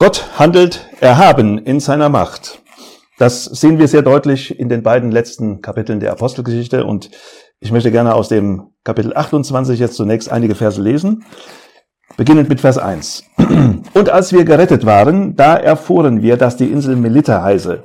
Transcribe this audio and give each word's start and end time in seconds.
Gott 0.00 0.38
handelt 0.38 0.88
erhaben 1.00 1.58
in 1.58 1.80
seiner 1.80 2.08
Macht. 2.08 2.62
Das 3.18 3.46
sehen 3.46 3.80
wir 3.80 3.88
sehr 3.88 4.02
deutlich 4.02 4.56
in 4.56 4.68
den 4.68 4.84
beiden 4.84 5.10
letzten 5.10 5.60
Kapiteln 5.60 5.98
der 5.98 6.12
Apostelgeschichte 6.12 6.84
und 6.84 7.10
ich 7.58 7.72
möchte 7.72 7.90
gerne 7.90 8.14
aus 8.14 8.28
dem 8.28 8.68
Kapitel 8.84 9.12
28 9.12 9.80
jetzt 9.80 9.96
zunächst 9.96 10.30
einige 10.30 10.54
Verse 10.54 10.80
lesen, 10.80 11.24
beginnend 12.16 12.48
mit 12.48 12.60
Vers 12.60 12.78
1. 12.78 13.24
Und 13.92 14.08
als 14.10 14.32
wir 14.32 14.44
gerettet 14.44 14.86
waren, 14.86 15.34
da 15.34 15.56
erfuhren 15.56 16.22
wir, 16.22 16.36
dass 16.36 16.56
die 16.56 16.70
Insel 16.70 16.94
Melita 16.94 17.42
heiße. 17.42 17.82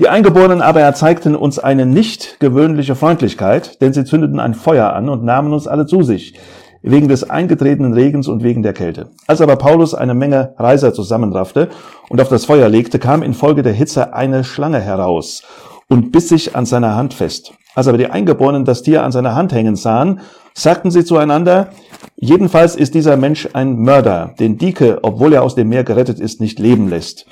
Die 0.00 0.08
Eingeborenen 0.08 0.62
aber 0.62 0.80
erzeigten 0.80 1.36
uns 1.36 1.60
eine 1.60 1.86
nicht 1.86 2.40
gewöhnliche 2.40 2.96
Freundlichkeit, 2.96 3.80
denn 3.80 3.92
sie 3.92 4.04
zündeten 4.04 4.40
ein 4.40 4.54
Feuer 4.54 4.94
an 4.94 5.08
und 5.08 5.22
nahmen 5.22 5.52
uns 5.52 5.68
alle 5.68 5.86
zu 5.86 6.02
sich 6.02 6.34
wegen 6.82 7.08
des 7.08 7.28
eingetretenen 7.28 7.92
Regens 7.92 8.28
und 8.28 8.42
wegen 8.42 8.62
der 8.62 8.72
Kälte. 8.72 9.10
Als 9.26 9.40
aber 9.40 9.56
Paulus 9.56 9.94
eine 9.94 10.14
Menge 10.14 10.54
Reiser 10.58 10.92
zusammenraffte 10.92 11.68
und 12.08 12.20
auf 12.20 12.28
das 12.28 12.44
Feuer 12.44 12.68
legte, 12.68 12.98
kam 12.98 13.22
infolge 13.22 13.62
der 13.62 13.72
Hitze 13.72 14.14
eine 14.14 14.44
Schlange 14.44 14.80
heraus 14.80 15.42
und 15.88 16.12
biss 16.12 16.28
sich 16.28 16.56
an 16.56 16.66
seiner 16.66 16.96
Hand 16.96 17.14
fest. 17.14 17.52
Als 17.74 17.86
aber 17.86 17.98
die 17.98 18.08
Eingeborenen 18.08 18.64
das 18.64 18.82
Tier 18.82 19.04
an 19.04 19.12
seiner 19.12 19.34
Hand 19.34 19.52
hängen 19.52 19.76
sahen, 19.76 20.20
sagten 20.54 20.90
sie 20.90 21.04
zueinander, 21.04 21.68
jedenfalls 22.16 22.74
ist 22.76 22.94
dieser 22.94 23.16
Mensch 23.16 23.48
ein 23.52 23.76
Mörder, 23.76 24.34
den 24.38 24.58
Dike, 24.58 24.98
obwohl 25.02 25.32
er 25.32 25.42
aus 25.42 25.54
dem 25.54 25.68
Meer 25.68 25.84
gerettet 25.84 26.18
ist, 26.18 26.40
nicht 26.40 26.58
leben 26.58 26.88
lässt. 26.88 27.26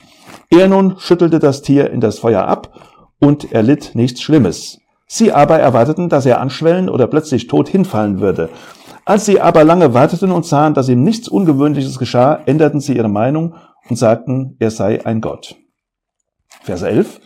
Er 0.50 0.68
nun 0.68 0.94
schüttelte 0.98 1.38
das 1.38 1.62
Tier 1.62 1.90
in 1.90 2.00
das 2.00 2.18
Feuer 2.18 2.46
ab 2.46 2.72
und 3.20 3.52
erlitt 3.52 3.90
nichts 3.94 4.22
Schlimmes. 4.22 4.78
Sie 5.06 5.32
aber 5.32 5.58
erwarteten, 5.58 6.08
dass 6.08 6.26
er 6.26 6.40
anschwellen 6.40 6.88
oder 6.88 7.06
plötzlich 7.06 7.46
tot 7.46 7.68
hinfallen 7.68 8.20
würde. 8.20 8.50
Als 9.08 9.24
sie 9.24 9.40
aber 9.40 9.64
lange 9.64 9.94
warteten 9.94 10.30
und 10.30 10.44
sahen, 10.44 10.74
dass 10.74 10.90
ihm 10.90 11.02
nichts 11.02 11.28
Ungewöhnliches 11.28 11.98
geschah, 11.98 12.40
änderten 12.44 12.78
sie 12.78 12.94
ihre 12.94 13.08
Meinung 13.08 13.54
und 13.88 13.96
sagten, 13.96 14.54
er 14.58 14.70
sei 14.70 15.06
ein 15.06 15.22
Gott. 15.22 15.56
Vers 16.60 16.82
11. 16.82 17.18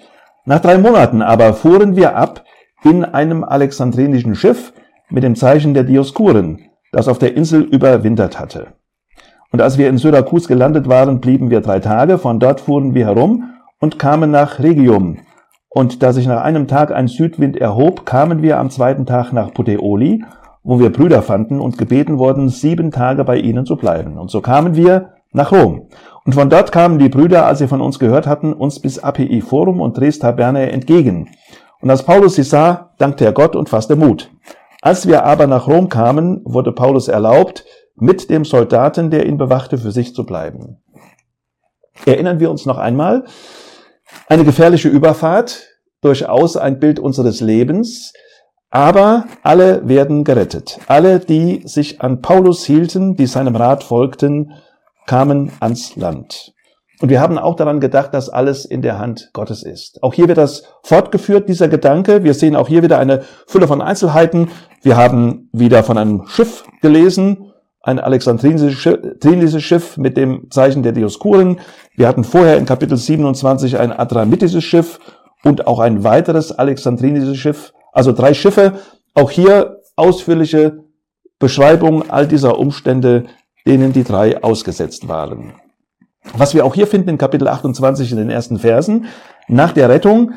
Nach 0.44 0.60
drei 0.60 0.78
Monaten 0.78 1.22
aber 1.22 1.54
fuhren 1.54 1.96
wir 1.96 2.14
ab 2.14 2.44
in 2.84 3.04
einem 3.04 3.42
alexandrinischen 3.42 4.36
Schiff 4.36 4.72
mit 5.10 5.24
dem 5.24 5.34
Zeichen 5.34 5.74
der 5.74 5.82
Dioskuren, 5.82 6.60
das 6.92 7.08
auf 7.08 7.18
der 7.18 7.36
Insel 7.36 7.62
überwintert 7.62 8.38
hatte. 8.38 8.74
Und 9.50 9.60
als 9.60 9.76
wir 9.76 9.88
in 9.88 9.98
Syrakus 9.98 10.46
gelandet 10.46 10.88
waren, 10.88 11.20
blieben 11.20 11.50
wir 11.50 11.62
drei 11.62 11.80
Tage, 11.80 12.18
von 12.18 12.38
dort 12.38 12.60
fuhren 12.60 12.94
wir 12.94 13.06
herum 13.06 13.54
und 13.80 13.98
kamen 13.98 14.30
nach 14.30 14.60
Regium. 14.60 15.18
Und 15.68 16.04
da 16.04 16.12
sich 16.12 16.28
nach 16.28 16.42
einem 16.42 16.68
Tag 16.68 16.92
ein 16.92 17.08
Südwind 17.08 17.56
erhob, 17.56 18.06
kamen 18.06 18.40
wir 18.40 18.60
am 18.60 18.70
zweiten 18.70 19.04
Tag 19.04 19.32
nach 19.32 19.52
Puteoli 19.52 20.22
wo 20.62 20.78
wir 20.78 20.90
Brüder 20.90 21.22
fanden 21.22 21.60
und 21.60 21.78
gebeten 21.78 22.18
wurden, 22.18 22.48
sieben 22.48 22.90
Tage 22.90 23.24
bei 23.24 23.36
ihnen 23.36 23.66
zu 23.66 23.76
bleiben. 23.76 24.18
Und 24.18 24.30
so 24.30 24.40
kamen 24.40 24.76
wir 24.76 25.14
nach 25.32 25.52
Rom. 25.52 25.88
Und 26.24 26.34
von 26.34 26.50
dort 26.50 26.70
kamen 26.70 26.98
die 26.98 27.08
Brüder, 27.08 27.46
als 27.46 27.58
sie 27.58 27.68
von 27.68 27.80
uns 27.80 27.98
gehört 27.98 28.26
hatten, 28.26 28.52
uns 28.52 28.78
bis 28.80 28.98
API 28.98 29.40
Forum 29.40 29.80
und 29.80 29.98
Dres 29.98 30.18
Taberne 30.18 30.70
entgegen. 30.70 31.30
Und 31.80 31.90
als 31.90 32.04
Paulus 32.04 32.36
sie 32.36 32.44
sah, 32.44 32.92
dankte 32.98 33.24
er 33.24 33.32
Gott 33.32 33.56
und 33.56 33.68
fasste 33.68 33.96
Mut. 33.96 34.30
Als 34.80 35.08
wir 35.08 35.24
aber 35.24 35.46
nach 35.46 35.66
Rom 35.66 35.88
kamen, 35.88 36.40
wurde 36.44 36.72
Paulus 36.72 37.08
erlaubt, 37.08 37.64
mit 37.96 38.30
dem 38.30 38.44
Soldaten, 38.44 39.10
der 39.10 39.26
ihn 39.26 39.36
bewachte, 39.36 39.78
für 39.78 39.90
sich 39.90 40.14
zu 40.14 40.24
bleiben. 40.24 40.78
Erinnern 42.06 42.40
wir 42.40 42.50
uns 42.50 42.66
noch 42.66 42.78
einmal, 42.78 43.24
eine 44.28 44.44
gefährliche 44.44 44.88
Überfahrt, 44.88 45.68
durchaus 46.00 46.56
ein 46.56 46.78
Bild 46.78 46.98
unseres 46.98 47.40
Lebens, 47.40 48.12
aber 48.72 49.26
alle 49.42 49.86
werden 49.86 50.24
gerettet. 50.24 50.80
Alle, 50.88 51.20
die 51.20 51.62
sich 51.66 52.00
an 52.00 52.22
Paulus 52.22 52.64
hielten, 52.64 53.16
die 53.16 53.26
seinem 53.26 53.54
Rat 53.54 53.84
folgten, 53.84 54.52
kamen 55.06 55.52
ans 55.60 55.94
Land. 55.94 56.54
Und 57.02 57.10
wir 57.10 57.20
haben 57.20 57.36
auch 57.36 57.54
daran 57.54 57.80
gedacht, 57.80 58.14
dass 58.14 58.30
alles 58.30 58.64
in 58.64 58.80
der 58.80 58.98
Hand 58.98 59.30
Gottes 59.34 59.62
ist. 59.62 60.02
Auch 60.02 60.14
hier 60.14 60.26
wird 60.26 60.38
das 60.38 60.62
fortgeführt, 60.84 61.48
dieser 61.48 61.68
Gedanke. 61.68 62.24
Wir 62.24 62.32
sehen 62.32 62.56
auch 62.56 62.68
hier 62.68 62.82
wieder 62.82 62.98
eine 62.98 63.22
Fülle 63.46 63.68
von 63.68 63.82
Einzelheiten. 63.82 64.48
Wir 64.82 64.96
haben 64.96 65.50
wieder 65.52 65.82
von 65.82 65.98
einem 65.98 66.26
Schiff 66.26 66.64
gelesen, 66.80 67.52
ein 67.82 67.98
alexandrinisches 67.98 69.62
Schiff 69.62 69.98
mit 69.98 70.16
dem 70.16 70.50
Zeichen 70.50 70.82
der 70.82 70.92
Dioskuren. 70.92 71.58
Wir 71.94 72.08
hatten 72.08 72.24
vorher 72.24 72.56
in 72.56 72.64
Kapitel 72.64 72.96
27 72.96 73.78
ein 73.78 73.92
adramitisches 73.92 74.64
Schiff 74.64 74.98
und 75.44 75.66
auch 75.66 75.80
ein 75.80 76.04
weiteres 76.04 76.52
alexandrinisches 76.52 77.36
Schiff, 77.36 77.74
also 77.92 78.12
drei 78.12 78.34
Schiffe. 78.34 78.80
Auch 79.14 79.30
hier 79.30 79.80
ausführliche 79.94 80.84
Beschreibung 81.38 82.10
all 82.10 82.26
dieser 82.26 82.58
Umstände, 82.58 83.24
denen 83.66 83.92
die 83.92 84.04
drei 84.04 84.42
ausgesetzt 84.42 85.08
waren. 85.08 85.54
Was 86.36 86.54
wir 86.54 86.64
auch 86.64 86.74
hier 86.74 86.86
finden 86.86 87.10
in 87.10 87.18
Kapitel 87.18 87.48
28 87.48 88.10
in 88.12 88.18
den 88.18 88.30
ersten 88.30 88.58
Versen, 88.58 89.06
nach 89.48 89.72
der 89.72 89.88
Rettung 89.88 90.32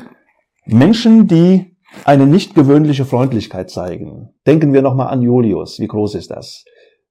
Menschen, 0.64 1.26
die 1.26 1.76
eine 2.04 2.26
nicht 2.26 2.54
gewöhnliche 2.54 3.04
Freundlichkeit 3.04 3.70
zeigen. 3.70 4.30
Denken 4.46 4.72
wir 4.72 4.82
nochmal 4.82 5.08
an 5.08 5.22
Julius. 5.22 5.78
Wie 5.78 5.86
groß 5.86 6.16
ist 6.16 6.30
das, 6.30 6.64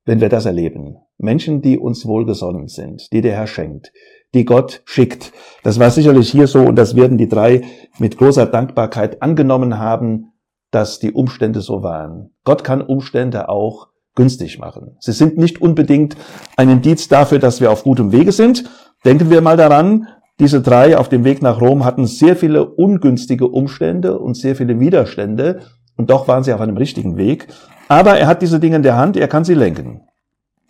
wenn 0.03 0.21
wir 0.21 0.29
das 0.29 0.45
erleben? 0.45 0.97
Menschen, 1.17 1.61
die 1.61 1.79
uns 1.79 2.05
wohlgesonnen 2.05 2.67
sind, 2.67 3.11
die 3.13 3.21
der 3.21 3.35
Herr 3.35 3.47
schenkt, 3.47 3.93
die 4.33 4.45
Gott 4.45 4.81
schickt. 4.85 5.31
Das 5.63 5.79
war 5.79 5.89
sicherlich 5.89 6.29
hier 6.29 6.47
so 6.47 6.59
und 6.59 6.75
das 6.75 6.95
werden 6.95 7.17
die 7.17 7.29
drei 7.29 7.61
mit 7.97 8.17
großer 8.17 8.45
Dankbarkeit 8.45 9.21
angenommen 9.21 9.79
haben, 9.79 10.33
dass 10.75 10.99
die 10.99 11.13
Umstände 11.13 11.61
so 11.61 11.83
waren. 11.83 12.31
Gott 12.43 12.65
kann 12.65 12.81
Umstände 12.81 13.47
auch 13.47 13.87
günstig 14.13 14.59
machen. 14.59 14.97
Sie 14.99 15.13
sind 15.13 15.37
nicht 15.37 15.61
unbedingt 15.61 16.17
ein 16.57 16.69
Indiz 16.69 17.07
dafür, 17.07 17.39
dass 17.39 17.61
wir 17.61 17.71
auf 17.71 17.83
gutem 17.83 18.11
Wege 18.11 18.33
sind. 18.33 18.69
Denken 19.05 19.29
wir 19.29 19.39
mal 19.39 19.55
daran, 19.55 20.07
diese 20.37 20.61
drei 20.61 20.97
auf 20.97 21.07
dem 21.07 21.23
Weg 21.23 21.41
nach 21.41 21.61
Rom 21.61 21.85
hatten 21.85 22.07
sehr 22.07 22.35
viele 22.35 22.65
ungünstige 22.65 23.47
Umstände 23.47 24.19
und 24.19 24.35
sehr 24.35 24.57
viele 24.57 24.77
Widerstände 24.81 25.61
und 25.95 26.09
doch 26.09 26.27
waren 26.27 26.43
sie 26.43 26.51
auf 26.51 26.59
einem 26.59 26.75
richtigen 26.75 27.15
Weg. 27.15 27.47
Aber 27.87 28.17
er 28.17 28.27
hat 28.27 28.41
diese 28.41 28.59
Dinge 28.59 28.75
in 28.75 28.83
der 28.83 28.97
Hand, 28.97 29.15
er 29.15 29.29
kann 29.29 29.45
sie 29.45 29.53
lenken. 29.53 30.01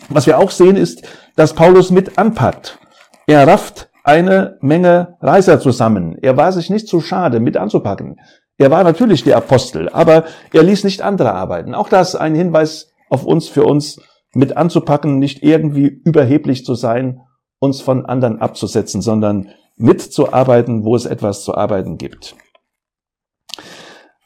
Was 0.09 0.27
wir 0.27 0.37
auch 0.37 0.51
sehen 0.51 0.75
ist, 0.75 1.01
dass 1.35 1.53
Paulus 1.53 1.89
mit 1.89 2.19
anpackt. 2.19 2.77
Er 3.25 3.47
rafft 3.47 3.89
eine 4.03 4.59
Menge 4.61 5.17
Reiser 5.19 5.59
zusammen. 5.59 6.15
Er 6.21 6.37
war 6.37 6.51
sich 6.51 6.69
nicht 6.69 6.87
zu 6.87 7.01
schade, 7.01 7.39
mit 7.39 7.57
anzupacken. 7.57 8.17
Er 8.57 8.71
war 8.71 8.83
natürlich 8.83 9.23
der 9.23 9.37
Apostel, 9.37 9.89
aber 9.89 10.25
er 10.53 10.63
ließ 10.63 10.83
nicht 10.85 11.01
andere 11.01 11.33
arbeiten. 11.33 11.75
Auch 11.75 11.89
das 11.89 12.15
ein 12.15 12.35
Hinweis 12.35 12.91
auf 13.09 13.25
uns, 13.25 13.49
für 13.49 13.63
uns 13.63 13.99
mit 14.33 14.55
anzupacken, 14.55 15.19
nicht 15.19 15.43
irgendwie 15.43 15.87
überheblich 15.87 16.65
zu 16.65 16.75
sein, 16.75 17.21
uns 17.59 17.81
von 17.81 18.05
anderen 18.05 18.39
abzusetzen, 18.39 19.01
sondern 19.01 19.49
mitzuarbeiten, 19.77 20.85
wo 20.85 20.95
es 20.95 21.05
etwas 21.05 21.43
zu 21.43 21.55
arbeiten 21.55 21.97
gibt. 21.97 22.35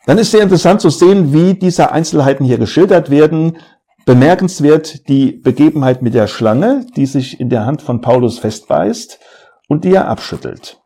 Dann 0.06 0.18
ist 0.18 0.32
sehr 0.32 0.42
interessant 0.42 0.82
zu 0.82 0.90
sehen, 0.90 1.34
wie 1.34 1.54
diese 1.54 1.92
Einzelheiten 1.92 2.46
hier 2.46 2.58
geschildert 2.58 3.10
werden. 3.10 3.58
Bemerkenswert 4.06 5.08
die 5.08 5.34
Begebenheit 5.34 6.02
mit 6.02 6.16
der 6.16 6.28
Schlange, 6.28 6.86
die 6.96 7.06
sich 7.06 7.40
in 7.40 7.50
der 7.50 7.66
Hand 7.66 7.82
von 7.82 8.02
Paulus 8.02 8.40
festbeißt 8.40 9.20
und 9.68 9.84
die 9.84 9.94
er 9.94 10.08
abschüttelt. 10.08 10.82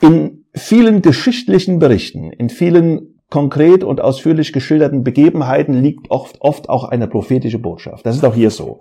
In 0.00 0.37
vielen 0.54 1.02
geschichtlichen 1.02 1.78
Berichten, 1.78 2.32
in 2.32 2.50
vielen 2.50 3.18
konkret 3.30 3.84
und 3.84 4.00
ausführlich 4.00 4.52
geschilderten 4.52 5.04
Begebenheiten 5.04 5.74
liegt 5.82 6.10
oft, 6.10 6.40
oft 6.40 6.68
auch 6.68 6.84
eine 6.84 7.08
prophetische 7.08 7.58
Botschaft. 7.58 8.06
Das 8.06 8.16
ist 8.16 8.24
auch 8.24 8.34
hier 8.34 8.50
so. 8.50 8.80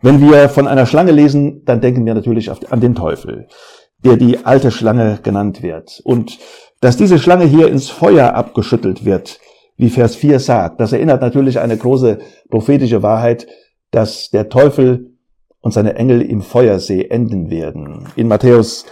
Wenn 0.00 0.20
wir 0.20 0.48
von 0.48 0.66
einer 0.66 0.86
Schlange 0.86 1.12
lesen, 1.12 1.64
dann 1.64 1.80
denken 1.80 2.04
wir 2.04 2.14
natürlich 2.14 2.50
an 2.50 2.80
den 2.80 2.94
Teufel, 2.94 3.48
der 3.98 4.16
die 4.16 4.44
alte 4.44 4.70
Schlange 4.70 5.18
genannt 5.22 5.62
wird. 5.62 6.00
Und 6.04 6.38
dass 6.80 6.96
diese 6.96 7.18
Schlange 7.18 7.44
hier 7.44 7.68
ins 7.68 7.88
Feuer 7.88 8.34
abgeschüttelt 8.34 9.04
wird, 9.04 9.38
wie 9.76 9.90
Vers 9.90 10.14
4 10.16 10.40
sagt, 10.40 10.80
das 10.80 10.92
erinnert 10.92 11.20
natürlich 11.20 11.58
eine 11.58 11.76
große 11.76 12.18
prophetische 12.50 13.02
Wahrheit, 13.02 13.46
dass 13.90 14.30
der 14.30 14.48
Teufel 14.48 15.14
und 15.60 15.72
seine 15.72 15.94
Engel 15.94 16.20
im 16.20 16.42
Feuersee 16.42 17.06
enden 17.08 17.50
werden. 17.50 18.06
In 18.16 18.28
Matthäus 18.28 18.84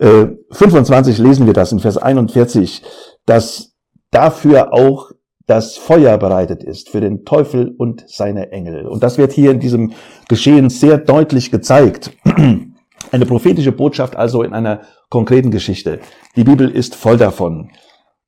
25 0.00 1.18
äh, 1.18 1.22
lesen 1.22 1.46
wir 1.46 1.54
das 1.54 1.72
in 1.72 1.80
Vers 1.80 1.96
41, 1.96 2.82
dass 3.24 3.74
dafür 4.10 4.72
auch 4.72 5.10
das 5.46 5.76
Feuer 5.76 6.18
bereitet 6.18 6.64
ist 6.64 6.90
für 6.90 7.00
den 7.00 7.24
Teufel 7.24 7.74
und 7.78 8.04
seine 8.08 8.50
Engel. 8.50 8.86
Und 8.86 9.02
das 9.02 9.16
wird 9.16 9.32
hier 9.32 9.52
in 9.52 9.60
diesem 9.60 9.92
Geschehen 10.28 10.70
sehr 10.70 10.98
deutlich 10.98 11.50
gezeigt. 11.50 12.10
Eine 13.12 13.26
prophetische 13.26 13.70
Botschaft 13.70 14.16
also 14.16 14.42
in 14.42 14.52
einer 14.52 14.80
konkreten 15.10 15.52
Geschichte. 15.52 16.00
Die 16.34 16.42
Bibel 16.42 16.68
ist 16.68 16.96
voll 16.96 17.16
davon. 17.16 17.70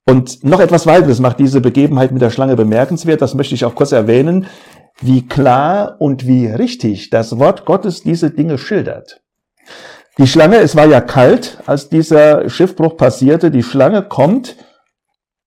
Und 0.06 0.44
noch 0.44 0.60
etwas 0.60 0.86
weiteres 0.86 1.18
macht 1.18 1.40
diese 1.40 1.60
Begebenheit 1.60 2.12
mit 2.12 2.22
der 2.22 2.30
Schlange 2.30 2.54
bemerkenswert. 2.54 3.20
Das 3.20 3.34
möchte 3.34 3.56
ich 3.56 3.64
auch 3.64 3.74
kurz 3.74 3.90
erwähnen, 3.90 4.46
wie 5.00 5.26
klar 5.26 5.96
und 5.98 6.26
wie 6.26 6.46
richtig 6.46 7.10
das 7.10 7.38
Wort 7.38 7.64
Gottes 7.64 8.02
diese 8.02 8.30
Dinge 8.30 8.56
schildert. 8.56 9.20
Die 10.18 10.26
Schlange, 10.26 10.56
es 10.56 10.74
war 10.74 10.86
ja 10.86 11.00
kalt, 11.00 11.58
als 11.66 11.88
dieser 11.88 12.50
Schiffbruch 12.50 12.96
passierte. 12.96 13.52
Die 13.52 13.62
Schlange 13.62 14.02
kommt, 14.02 14.56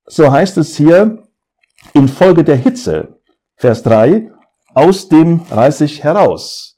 so 0.06 0.32
heißt 0.32 0.58
es 0.58 0.78
hier, 0.78 1.24
infolge 1.94 2.46
der 2.46 2.56
Hitze, 2.56 3.20
Vers 3.58 3.84
3, 3.84 4.32
aus 4.74 5.10
dem 5.10 5.42
Reisig 5.52 6.04
heraus. 6.06 6.78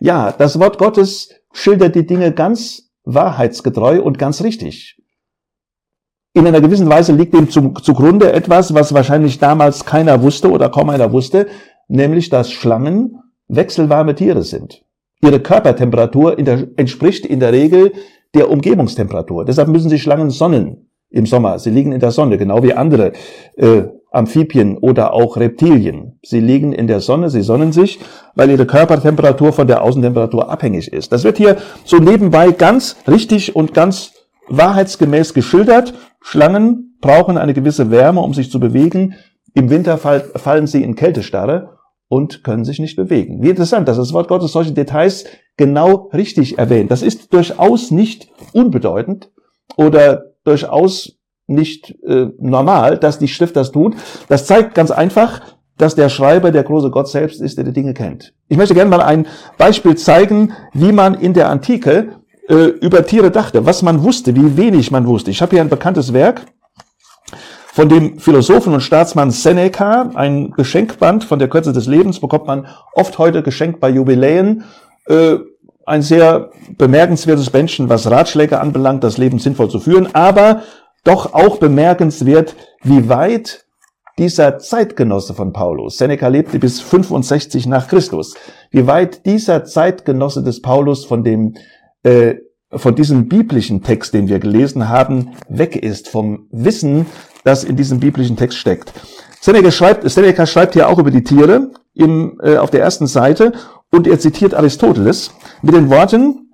Ja, 0.00 0.32
das 0.32 0.58
Wort 0.58 0.78
Gottes 0.78 1.28
schildert 1.52 1.94
die 1.94 2.06
Dinge 2.06 2.32
ganz 2.32 2.90
wahrheitsgetreu 3.04 4.00
und 4.00 4.18
ganz 4.18 4.42
richtig. 4.42 5.02
In 6.32 6.46
einer 6.46 6.62
gewissen 6.62 6.88
Weise 6.88 7.12
liegt 7.12 7.34
dem 7.34 7.50
zugrunde 7.50 8.32
etwas, 8.32 8.72
was 8.72 8.94
wahrscheinlich 8.94 9.38
damals 9.38 9.84
keiner 9.84 10.22
wusste 10.22 10.50
oder 10.50 10.70
kaum 10.70 10.88
einer 10.88 11.12
wusste, 11.12 11.46
nämlich 11.88 12.30
dass 12.30 12.50
Schlangen 12.50 13.22
wechselwarme 13.48 14.14
Tiere 14.14 14.42
sind. 14.42 14.83
Ihre 15.24 15.40
Körpertemperatur 15.40 16.38
in 16.38 16.44
der, 16.44 16.68
entspricht 16.76 17.24
in 17.24 17.40
der 17.40 17.52
Regel 17.52 17.92
der 18.34 18.50
Umgebungstemperatur. 18.50 19.44
Deshalb 19.44 19.68
müssen 19.68 19.88
sie 19.88 19.98
Schlangen 19.98 20.30
sonnen 20.30 20.88
im 21.10 21.26
Sommer. 21.26 21.58
Sie 21.58 21.70
liegen 21.70 21.92
in 21.92 22.00
der 22.00 22.10
Sonne, 22.10 22.36
genau 22.36 22.62
wie 22.62 22.74
andere 22.74 23.12
äh, 23.56 23.84
Amphibien 24.10 24.76
oder 24.78 25.12
auch 25.12 25.36
Reptilien. 25.36 26.18
Sie 26.22 26.40
liegen 26.40 26.72
in 26.72 26.86
der 26.86 27.00
Sonne, 27.00 27.30
sie 27.30 27.42
sonnen 27.42 27.72
sich, 27.72 28.00
weil 28.34 28.50
ihre 28.50 28.66
Körpertemperatur 28.66 29.52
von 29.52 29.66
der 29.66 29.82
Außentemperatur 29.82 30.50
abhängig 30.50 30.92
ist. 30.92 31.12
Das 31.12 31.24
wird 31.24 31.38
hier 31.38 31.56
so 31.84 31.96
nebenbei 31.96 32.50
ganz 32.52 32.96
richtig 33.08 33.56
und 33.56 33.74
ganz 33.74 34.12
wahrheitsgemäß 34.48 35.34
geschildert. 35.34 35.94
Schlangen 36.20 36.96
brauchen 37.00 37.38
eine 37.38 37.54
gewisse 37.54 37.90
Wärme, 37.90 38.20
um 38.20 38.34
sich 38.34 38.50
zu 38.50 38.60
bewegen. 38.60 39.14
Im 39.54 39.70
Winter 39.70 39.98
fallen 39.98 40.66
sie 40.66 40.82
in 40.82 40.96
Kältestarre 40.96 41.73
und 42.08 42.44
können 42.44 42.64
sich 42.64 42.78
nicht 42.78 42.96
bewegen. 42.96 43.42
Wie 43.42 43.50
interessant, 43.50 43.88
dass 43.88 43.96
das 43.96 44.12
Wort 44.12 44.28
Gottes 44.28 44.52
solche 44.52 44.72
Details 44.72 45.24
genau 45.56 46.10
richtig 46.12 46.58
erwähnt. 46.58 46.90
Das 46.90 47.02
ist 47.02 47.32
durchaus 47.32 47.90
nicht 47.90 48.28
unbedeutend 48.52 49.30
oder 49.76 50.32
durchaus 50.44 51.18
nicht 51.46 51.94
äh, 52.06 52.28
normal, 52.38 52.98
dass 52.98 53.18
die 53.18 53.28
Schrift 53.28 53.56
das 53.56 53.72
tut. 53.72 53.96
Das 54.28 54.46
zeigt 54.46 54.74
ganz 54.74 54.90
einfach, 54.90 55.40
dass 55.76 55.94
der 55.94 56.08
Schreiber 56.08 56.52
der 56.52 56.62
große 56.62 56.90
Gott 56.90 57.08
selbst 57.08 57.40
ist, 57.40 57.58
der 57.58 57.64
die 57.64 57.72
Dinge 57.72 57.94
kennt. 57.94 58.32
Ich 58.48 58.56
möchte 58.56 58.74
gerne 58.74 58.90
mal 58.90 59.02
ein 59.02 59.26
Beispiel 59.58 59.96
zeigen, 59.96 60.52
wie 60.72 60.92
man 60.92 61.14
in 61.14 61.34
der 61.34 61.50
Antike 61.50 62.20
äh, 62.48 62.54
über 62.54 63.04
Tiere 63.04 63.30
dachte, 63.30 63.66
was 63.66 63.82
man 63.82 64.02
wusste, 64.02 64.36
wie 64.36 64.56
wenig 64.56 64.90
man 64.90 65.06
wusste. 65.06 65.30
Ich 65.30 65.42
habe 65.42 65.50
hier 65.50 65.60
ein 65.60 65.68
bekanntes 65.68 66.12
Werk 66.12 66.46
von 67.74 67.88
dem 67.88 68.20
Philosophen 68.20 68.72
und 68.72 68.82
Staatsmann 68.82 69.32
Seneca, 69.32 70.08
ein 70.14 70.52
Geschenkband 70.52 71.24
von 71.24 71.40
der 71.40 71.48
Kürze 71.48 71.72
des 71.72 71.88
Lebens, 71.88 72.20
bekommt 72.20 72.46
man 72.46 72.68
oft 72.94 73.18
heute 73.18 73.42
geschenkt 73.42 73.80
bei 73.80 73.90
Jubiläen. 73.90 74.62
Äh, 75.08 75.38
ein 75.84 76.02
sehr 76.02 76.50
bemerkenswertes 76.78 77.50
Bändchen, 77.50 77.88
was 77.88 78.08
Ratschläge 78.08 78.60
anbelangt, 78.60 79.02
das 79.02 79.18
Leben 79.18 79.40
sinnvoll 79.40 79.70
zu 79.70 79.80
führen, 79.80 80.14
aber 80.14 80.62
doch 81.02 81.34
auch 81.34 81.56
bemerkenswert, 81.56 82.54
wie 82.84 83.08
weit 83.08 83.66
dieser 84.18 84.58
Zeitgenosse 84.60 85.34
von 85.34 85.52
Paulus, 85.52 85.98
Seneca 85.98 86.28
lebte 86.28 86.60
bis 86.60 86.80
65 86.80 87.66
nach 87.66 87.88
Christus, 87.88 88.36
wie 88.70 88.86
weit 88.86 89.26
dieser 89.26 89.64
Zeitgenosse 89.64 90.44
des 90.44 90.62
Paulus 90.62 91.04
von 91.04 91.24
dem 91.24 91.54
äh, 92.04 92.36
von 92.76 92.94
diesem 92.94 93.28
biblischen 93.28 93.82
Text, 93.82 94.14
den 94.14 94.28
wir 94.28 94.38
gelesen 94.38 94.88
haben, 94.88 95.32
weg 95.48 95.76
ist 95.76 96.08
vom 96.08 96.46
Wissen, 96.50 97.06
das 97.44 97.64
in 97.64 97.76
diesem 97.76 98.00
biblischen 98.00 98.36
Text 98.36 98.58
steckt. 98.58 98.92
Seneca 99.40 99.70
schreibt, 99.70 100.08
Seneca 100.08 100.46
schreibt 100.46 100.74
hier 100.74 100.88
auch 100.88 100.98
über 100.98 101.10
die 101.10 101.24
Tiere 101.24 101.70
im, 101.94 102.40
äh, 102.42 102.56
auf 102.56 102.70
der 102.70 102.80
ersten 102.80 103.06
Seite 103.06 103.52
und 103.90 104.06
er 104.06 104.18
zitiert 104.18 104.54
Aristoteles 104.54 105.32
mit 105.62 105.74
den 105.74 105.90
Worten, 105.90 106.44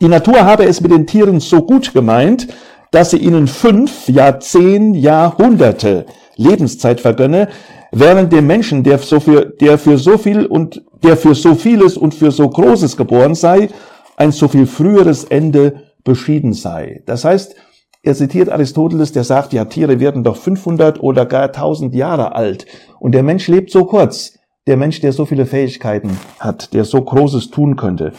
die 0.00 0.08
Natur 0.08 0.44
habe 0.44 0.64
es 0.64 0.80
mit 0.80 0.90
den 0.90 1.06
Tieren 1.06 1.40
so 1.40 1.62
gut 1.62 1.94
gemeint, 1.94 2.48
dass 2.90 3.10
sie 3.10 3.18
ihnen 3.18 3.46
fünf, 3.46 4.08
ja 4.08 4.38
zehn 4.38 4.94
Jahrhunderte 4.94 6.06
Lebenszeit 6.36 7.00
vergönne, 7.00 7.48
während 7.92 8.32
dem 8.32 8.46
Menschen, 8.46 8.82
der, 8.82 8.98
so 8.98 9.20
für, 9.20 9.46
der 9.46 9.78
für 9.78 9.96
so 9.96 10.18
viel 10.18 10.44
und 10.44 10.82
der 11.02 11.16
für 11.16 11.34
so 11.34 11.54
vieles 11.54 11.96
und 11.96 12.14
für 12.14 12.30
so 12.30 12.48
Großes 12.48 12.96
geboren 12.96 13.34
sei, 13.34 13.68
ein 14.16 14.32
so 14.32 14.48
viel 14.48 14.66
früheres 14.66 15.24
Ende 15.24 15.92
beschieden 16.02 16.52
sei. 16.52 17.02
Das 17.06 17.24
heißt, 17.24 17.54
er 18.02 18.14
zitiert 18.14 18.48
Aristoteles, 18.48 19.12
der 19.12 19.24
sagt, 19.24 19.52
ja, 19.52 19.64
Tiere 19.64 20.00
werden 20.00 20.24
doch 20.24 20.36
500 20.36 21.00
oder 21.02 21.26
gar 21.26 21.46
1000 21.46 21.94
Jahre 21.94 22.34
alt. 22.34 22.66
Und 23.00 23.12
der 23.12 23.22
Mensch 23.22 23.48
lebt 23.48 23.70
so 23.70 23.84
kurz. 23.84 24.38
Der 24.66 24.76
Mensch, 24.76 25.00
der 25.00 25.12
so 25.12 25.26
viele 25.26 25.46
Fähigkeiten 25.46 26.18
hat, 26.38 26.72
der 26.72 26.84
so 26.84 27.02
Großes 27.02 27.50
tun 27.50 27.76
könnte. 27.76 28.12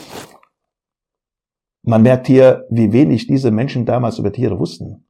Man 1.83 2.03
merkt 2.03 2.27
hier, 2.27 2.65
wie 2.69 2.91
wenig 2.91 3.27
diese 3.27 3.51
Menschen 3.51 3.85
damals 3.85 4.19
über 4.19 4.31
Tiere 4.31 4.59
wussten. 4.59 5.05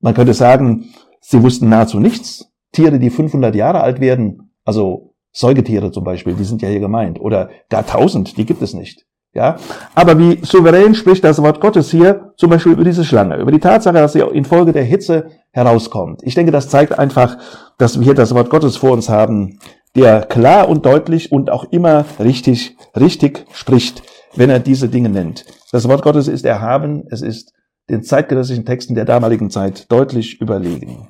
Man 0.00 0.14
könnte 0.14 0.34
sagen, 0.34 0.92
sie 1.20 1.42
wussten 1.42 1.68
nahezu 1.68 2.00
nichts. 2.00 2.52
Tiere, 2.72 2.98
die 2.98 3.10
500 3.10 3.54
Jahre 3.54 3.80
alt 3.80 4.00
werden, 4.00 4.52
also 4.64 5.14
Säugetiere 5.30 5.92
zum 5.92 6.04
Beispiel, 6.04 6.34
die 6.34 6.44
sind 6.44 6.60
ja 6.60 6.68
hier 6.68 6.80
gemeint, 6.80 7.20
oder 7.20 7.50
gar 7.68 7.82
1000, 7.82 8.36
die 8.36 8.46
gibt 8.46 8.62
es 8.62 8.74
nicht. 8.74 9.06
Ja, 9.34 9.56
aber 9.96 10.16
wie 10.16 10.38
souverän 10.44 10.94
spricht 10.94 11.24
das 11.24 11.42
Wort 11.42 11.60
Gottes 11.60 11.90
hier 11.90 12.32
zum 12.36 12.50
Beispiel 12.50 12.70
über 12.70 12.84
diese 12.84 13.04
Schlange, 13.04 13.36
über 13.36 13.50
die 13.50 13.58
Tatsache, 13.58 13.94
dass 13.94 14.12
sie 14.12 14.20
infolge 14.20 14.72
der 14.72 14.84
Hitze 14.84 15.26
herauskommt. 15.50 16.20
Ich 16.22 16.36
denke, 16.36 16.52
das 16.52 16.68
zeigt 16.68 16.96
einfach, 16.96 17.36
dass 17.76 17.98
wir 17.98 18.04
hier 18.04 18.14
das 18.14 18.32
Wort 18.32 18.48
Gottes 18.48 18.76
vor 18.76 18.92
uns 18.92 19.08
haben, 19.08 19.58
der 19.96 20.20
klar 20.20 20.68
und 20.68 20.86
deutlich 20.86 21.32
und 21.32 21.50
auch 21.50 21.64
immer 21.72 22.04
richtig, 22.20 22.76
richtig 22.96 23.44
spricht, 23.52 24.04
wenn 24.36 24.50
er 24.50 24.60
diese 24.60 24.88
Dinge 24.88 25.08
nennt. 25.08 25.44
Das 25.72 25.88
Wort 25.88 26.02
Gottes 26.02 26.28
ist 26.28 26.44
erhaben, 26.44 27.02
es 27.10 27.20
ist 27.20 27.52
den 27.90 28.04
zeitgenössischen 28.04 28.64
Texten 28.64 28.94
der 28.94 29.04
damaligen 29.04 29.50
Zeit 29.50 29.90
deutlich 29.90 30.40
überlegen. 30.40 31.08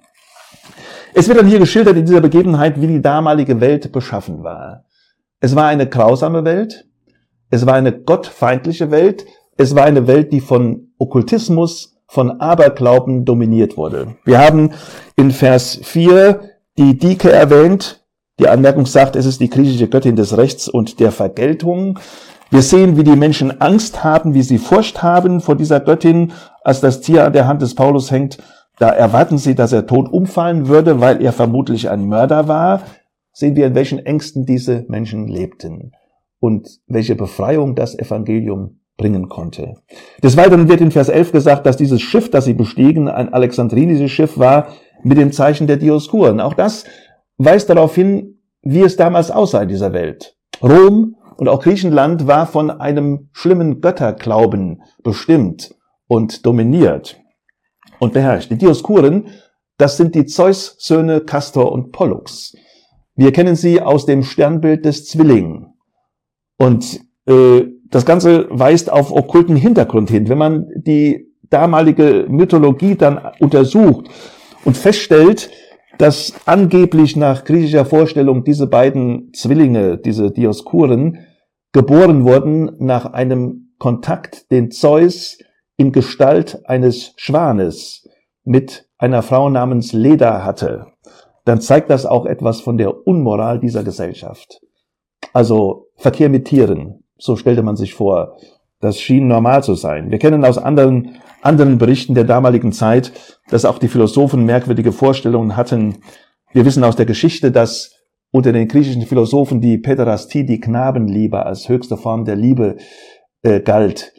Es 1.13 1.29
wird 1.29 1.39
dann 1.39 1.47
hier 1.47 1.59
geschildert 1.59 1.99
in 1.99 2.07
dieser 2.07 2.23
Begebenheit, 2.23 2.81
wie 2.81 2.87
die 2.87 3.03
damalige 3.03 3.61
Welt 3.61 3.93
beschaffen 3.93 4.43
war. 4.43 4.85
Es 5.41 5.55
war 5.55 5.67
eine 5.67 5.87
grausame 5.87 6.45
Welt, 6.47 6.87
es 7.55 7.67
war 7.67 7.75
eine 7.75 7.93
gottfeindliche 7.93 8.91
Welt. 8.91 9.27
Es 9.57 9.77
war 9.77 9.85
eine 9.85 10.09
Welt, 10.09 10.33
die 10.33 10.41
von 10.41 10.89
Okkultismus, 10.99 11.97
von 12.09 12.41
Aberglauben 12.41 13.25
dominiert 13.25 13.77
wurde. 13.77 14.17
Wir 14.25 14.39
haben 14.39 14.73
in 15.15 15.31
Vers 15.31 15.79
4 15.83 16.41
die 16.77 16.99
Dike 16.99 17.31
erwähnt. 17.31 18.05
Die 18.41 18.49
Anmerkung 18.49 18.87
sagt, 18.87 19.15
es 19.15 19.27
ist 19.27 19.41
die 19.41 19.49
griechische 19.49 19.89
Göttin 19.89 20.17
des 20.17 20.37
Rechts 20.37 20.69
und 20.69 20.99
der 20.99 21.13
Vergeltung. 21.13 22.01
Wir 22.51 22.63
sehen, 22.63 22.97
wie 22.97 23.05
die 23.05 23.15
Menschen 23.15 23.61
Angst 23.61 24.03
haben, 24.03 24.35
wie 24.35 24.43
sie 24.43 24.59
Furcht 24.59 25.05
haben 25.05 25.41
vor 25.41 25.55
dieser 25.55 25.79
Göttin, 25.79 26.33
als 26.65 26.81
das 26.81 27.01
Tier 27.01 27.25
an 27.25 27.33
der 27.33 27.47
Hand 27.47 27.63
des 27.63 27.77
Paulus 27.77 28.11
hängt. 28.11 28.39
Da 28.81 28.89
erwarten 28.89 29.39
sie, 29.39 29.55
dass 29.55 29.73
er 29.73 29.87
tot 29.87 30.13
umfallen 30.13 30.67
würde, 30.67 31.01
weil 31.01 31.23
er 31.23 31.33
vermutlich 31.33 31.89
ein 31.89 32.07
Mörder 32.07 32.49
war. 32.49 32.83
Sehen 33.33 33.55
wir, 33.55 33.69
in 33.69 33.77
welchen 33.77 34.05
Ängsten 34.05 34.45
diese 34.45 34.85
Menschen 34.89 35.29
lebten 35.29 35.93
und 36.41 36.69
welche 36.87 37.17
Befreiung 37.17 37.75
das 37.75 37.99
Evangelium 37.99 38.81
bringen 38.97 39.29
konnte. 39.29 39.75
Des 40.23 40.37
Weiteren 40.37 40.69
wird 40.69 40.81
in 40.81 40.91
Vers 40.91 41.09
11 41.09 41.33
gesagt, 41.33 41.67
dass 41.67 41.77
dieses 41.77 42.01
Schiff, 42.01 42.31
das 42.31 42.45
sie 42.45 42.55
bestiegen, 42.55 43.09
ein 43.09 43.33
alexandrinisches 43.33 44.11
Schiff 44.11 44.39
war 44.39 44.69
mit 45.03 45.19
dem 45.19 45.33
Zeichen 45.33 45.67
der 45.67 45.77
Dioskuren. 45.77 46.41
Auch 46.41 46.55
das 46.55 46.85
weist 47.39 47.71
darauf 47.71 47.95
hin, 47.95 48.39
wie 48.63 48.83
es 48.83 48.97
damals 48.97 49.31
aussah 49.31 49.63
in 49.63 49.69
dieser 49.69 49.93
Welt. 49.93 50.37
Rom 50.63 51.17
und 51.37 51.49
auch 51.49 51.61
Griechenland 51.61 52.27
war 52.27 52.47
von 52.47 52.71
einem 52.71 53.29
schlimmen 53.33 53.81
Götterglauben 53.81 54.83
bestimmt 55.03 55.75
und 56.07 56.47
dominiert 56.47 57.21
und 57.99 58.13
beherrscht. 58.13 58.51
Die 58.51 58.59
Dioskuren, 58.59 59.29
das 59.77 59.97
sind 59.97 60.15
die 60.15 60.27
Zeus-Söhne 60.27 61.23
Castor 61.23 61.73
und 61.73 61.91
Pollux. 61.91 62.55
Wir 63.17 63.33
kennen 63.33 63.57
sie 63.57 63.81
aus 63.81 64.07
dem 64.07 64.23
Sternbild 64.23 64.85
des 64.85 65.07
Zwilling. 65.07 65.74
Und 66.59 67.01
äh, 67.27 67.63
das 67.91 68.07
Ganze 68.07 68.47
weist 68.51 68.91
auf 68.91 69.13
okkulten 69.13 69.57
Hintergrund 69.57 70.11
hin. 70.11 70.29
Wenn 70.29 70.39
man 70.39 70.69
die 70.77 71.33
damalige 71.51 72.27
Mythologie 72.29 72.97
dann 72.97 73.21
untersucht 73.41 74.09
und 74.65 74.77
feststellt, 74.77 75.51
dass 75.99 76.35
angeblich 76.47 77.17
nach 77.17 77.45
griechischer 77.45 77.85
Vorstellung 77.85 78.45
diese 78.45 78.67
beiden 78.67 79.33
Zwillinge, 79.33 79.99
diese 79.99 80.31
Dioskuren, 80.33 81.19
geboren 81.73 82.25
wurden 82.25 82.73
nach 82.79 83.07
einem 83.07 83.75
Kontakt, 83.79 84.51
den 84.51 84.71
Zeus 84.71 85.39
in 85.77 85.93
Gestalt 85.93 86.63
eines 86.67 87.13
Schwanes 87.17 88.09
mit 88.45 88.89
einer 88.99 89.23
Frau 89.23 89.51
namens 89.51 89.93
Leda 89.93 90.45
hatte, 90.45 90.87
dann 91.45 91.61
zeigt 91.61 91.91
das 91.91 92.07
auch 92.07 92.27
etwas 92.27 92.61
von 92.61 92.77
der 92.77 93.07
Unmoral 93.07 93.61
dieser 93.61 93.85
Gesellschaft. 93.85 94.61
Also 95.33 95.89
Verkehr 95.97 96.29
mit 96.29 96.47
Tieren, 96.47 97.05
so 97.19 97.37
stellte 97.37 97.63
man 97.63 97.77
sich 97.77 97.95
vor. 97.95 98.37
Das 98.81 99.01
schien 99.01 99.29
normal 99.29 99.63
zu 99.63 99.75
sein. 99.75 100.11
Wir 100.11 100.19
kennen 100.19 100.45
aus 100.45 100.59
anderen, 100.59 101.17
anderen 101.43 101.79
Berichten 101.79 102.15
der 102.15 102.25
damaligen 102.25 102.73
Zeit, 102.73 103.13
dass 103.49 103.65
auch 103.65 103.79
die 103.79 103.89
Philosophen 103.89 104.45
merkwürdige 104.45 104.93
Vorstellungen 104.93 105.57
hatten. 105.57 105.99
Wir 106.53 106.65
wissen 106.65 106.85
aus 106.85 106.97
der 106.97 107.07
Geschichte, 107.07 107.51
dass 107.51 107.93
unter 108.31 108.53
den 108.53 108.69
griechischen 108.69 109.03
Philosophen 109.03 109.61
die 109.61 109.79
Päderastie, 109.79 110.45
die 110.45 110.61
Knabenliebe 110.61 111.47
als 111.47 111.69
höchste 111.69 111.97
Form 111.97 112.25
der 112.25 112.37
Liebe 112.37 112.77
äh, 113.43 113.61
galt. 113.61 114.13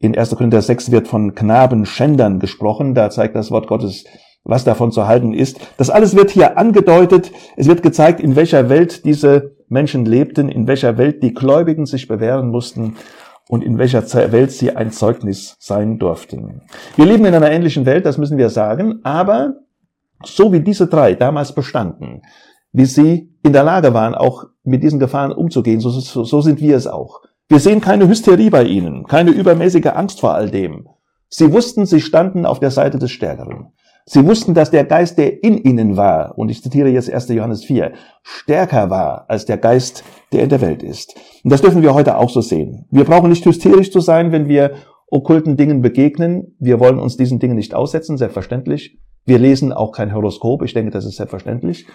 In 0.00 0.16
1. 0.16 0.30
Korinther 0.36 0.60
6 0.60 0.90
wird 0.90 1.08
von 1.08 1.34
Knabenschändern 1.34 2.40
gesprochen. 2.40 2.94
Da 2.94 3.08
zeigt 3.08 3.34
das 3.34 3.50
Wort 3.50 3.68
Gottes, 3.68 4.04
was 4.44 4.64
davon 4.64 4.92
zu 4.92 5.06
halten 5.06 5.32
ist. 5.32 5.58
Das 5.78 5.88
alles 5.88 6.14
wird 6.14 6.30
hier 6.30 6.58
angedeutet. 6.58 7.32
Es 7.56 7.66
wird 7.66 7.82
gezeigt, 7.82 8.20
in 8.20 8.36
welcher 8.36 8.68
Welt 8.68 9.06
diese 9.06 9.53
Menschen 9.68 10.04
lebten, 10.04 10.48
in 10.48 10.66
welcher 10.66 10.98
Welt 10.98 11.22
die 11.22 11.34
Gläubigen 11.34 11.86
sich 11.86 12.08
bewähren 12.08 12.48
mussten 12.48 12.96
und 13.48 13.62
in 13.62 13.78
welcher 13.78 14.02
Welt 14.32 14.52
sie 14.52 14.74
ein 14.74 14.90
Zeugnis 14.90 15.56
sein 15.58 15.98
durften. 15.98 16.62
Wir 16.96 17.06
leben 17.06 17.24
in 17.24 17.34
einer 17.34 17.50
ähnlichen 17.50 17.86
Welt, 17.86 18.06
das 18.06 18.18
müssen 18.18 18.38
wir 18.38 18.50
sagen, 18.50 19.00
aber 19.02 19.54
so 20.24 20.52
wie 20.52 20.60
diese 20.60 20.86
drei 20.86 21.14
damals 21.14 21.54
bestanden, 21.54 22.22
wie 22.72 22.86
sie 22.86 23.30
in 23.42 23.52
der 23.52 23.64
Lage 23.64 23.94
waren, 23.94 24.14
auch 24.14 24.44
mit 24.62 24.82
diesen 24.82 24.98
Gefahren 24.98 25.32
umzugehen, 25.32 25.80
so, 25.80 25.90
so, 25.90 26.24
so 26.24 26.40
sind 26.40 26.60
wir 26.60 26.76
es 26.76 26.86
auch. 26.86 27.20
Wir 27.48 27.60
sehen 27.60 27.80
keine 27.80 28.08
Hysterie 28.08 28.50
bei 28.50 28.64
ihnen, 28.64 29.04
keine 29.04 29.30
übermäßige 29.30 29.86
Angst 29.86 30.20
vor 30.20 30.34
all 30.34 30.50
dem. 30.50 30.88
Sie 31.28 31.52
wussten, 31.52 31.84
sie 31.84 32.00
standen 32.00 32.46
auf 32.46 32.58
der 32.58 32.70
Seite 32.70 32.98
des 32.98 33.10
Stärkeren. 33.10 33.72
Sie 34.06 34.26
wussten, 34.26 34.52
dass 34.52 34.70
der 34.70 34.84
Geist, 34.84 35.16
der 35.16 35.42
in 35.42 35.56
ihnen 35.56 35.96
war, 35.96 36.36
und 36.36 36.50
ich 36.50 36.62
zitiere 36.62 36.90
jetzt 36.90 37.10
1. 37.10 37.28
Johannes 37.28 37.64
4, 37.64 37.92
stärker 38.22 38.90
war 38.90 39.24
als 39.28 39.46
der 39.46 39.56
Geist, 39.56 40.04
der 40.30 40.42
in 40.42 40.50
der 40.50 40.60
Welt 40.60 40.82
ist. 40.82 41.14
Und 41.42 41.50
das 41.50 41.62
dürfen 41.62 41.80
wir 41.80 41.94
heute 41.94 42.18
auch 42.18 42.28
so 42.28 42.42
sehen. 42.42 42.84
Wir 42.90 43.04
brauchen 43.04 43.30
nicht 43.30 43.46
hysterisch 43.46 43.90
zu 43.90 44.00
sein, 44.00 44.30
wenn 44.30 44.46
wir 44.46 44.72
okkulten 45.10 45.56
Dingen 45.56 45.80
begegnen. 45.80 46.54
Wir 46.58 46.80
wollen 46.80 46.98
uns 46.98 47.16
diesen 47.16 47.38
Dingen 47.38 47.56
nicht 47.56 47.74
aussetzen, 47.74 48.18
selbstverständlich. 48.18 48.98
Wir 49.24 49.38
lesen 49.38 49.72
auch 49.72 49.92
kein 49.92 50.14
Horoskop, 50.14 50.62
ich 50.62 50.74
denke, 50.74 50.90
das 50.90 51.06
ist 51.06 51.16
selbstverständlich. 51.16 51.86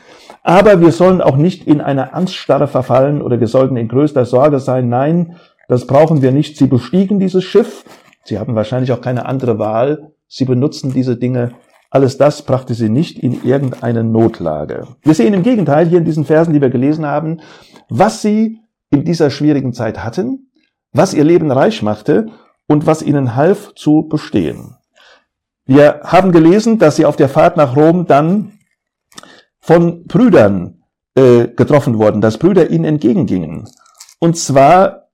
Aber 0.42 0.82
wir 0.82 0.92
sollen 0.92 1.22
auch 1.22 1.38
nicht 1.38 1.68
in 1.68 1.80
eine 1.80 2.16
Angststarre 2.16 2.68
verfallen 2.68 3.22
oder 3.22 3.40
wir 3.40 3.48
sollten 3.48 3.78
in 3.78 3.88
größter 3.88 4.26
Sorge 4.26 4.60
sein. 4.60 4.90
Nein, 4.90 5.36
das 5.68 5.86
brauchen 5.86 6.24
wir 6.24 6.32
nicht. 6.32 6.58
Sie 6.58 6.66
bestiegen 6.66 7.20
dieses 7.20 7.44
Schiff. 7.44 7.86
Sie 8.24 8.40
hatten 8.40 8.56
wahrscheinlich 8.56 8.92
auch 8.92 9.02
keine 9.02 9.28
andere 9.28 9.60
Wahl. 9.60 10.12
Sie 10.28 10.46
benutzen 10.46 10.92
diese 10.92 11.16
Dinge. 11.16 11.52
Alles 11.90 12.18
das 12.18 12.44
brachte 12.44 12.76
sie 12.76 12.90
nicht 12.90 13.18
in 13.18 13.44
irgendeine 13.44 14.04
Notlage. 14.04 14.88
Wir 15.02 15.16
sehen 15.16 15.34
im 15.34 15.44
Gegenteil 15.44 15.88
hier 15.88 15.98
in 15.98 16.06
diesen 16.06 16.26
Versen, 16.26 16.54
die 16.54 16.62
wir 16.62 16.70
gelesen 16.70 17.06
haben, 17.06 17.42
was 17.90 18.22
sie 18.22 18.60
in 18.92 19.06
dieser 19.06 19.30
schwierigen 19.32 19.74
Zeit 19.74 20.04
hatten, 20.04 20.52
was 20.92 21.14
ihr 21.14 21.24
Leben 21.24 21.52
reich 21.52 21.82
machte 21.82 22.28
und 22.68 22.86
was 22.86 23.02
ihnen 23.02 23.36
half 23.36 23.74
zu 23.74 24.08
bestehen. 24.08 24.76
Wir 25.66 26.02
haben 26.04 26.32
gelesen, 26.32 26.80
dass 26.80 26.96
sie 26.96 27.06
auf 27.06 27.16
der 27.16 27.30
Fahrt 27.30 27.58
nach 27.58 27.76
Rom 27.76 28.06
dann 28.06 28.54
von 29.60 30.06
Brüdern 30.06 30.84
äh, 31.16 31.48
getroffen 31.48 31.98
wurden, 31.98 32.22
dass 32.22 32.38
Brüder 32.38 32.70
ihnen 32.70 32.86
entgegengingen. 32.86 33.68
Und 34.20 34.38
zwar 34.38 35.10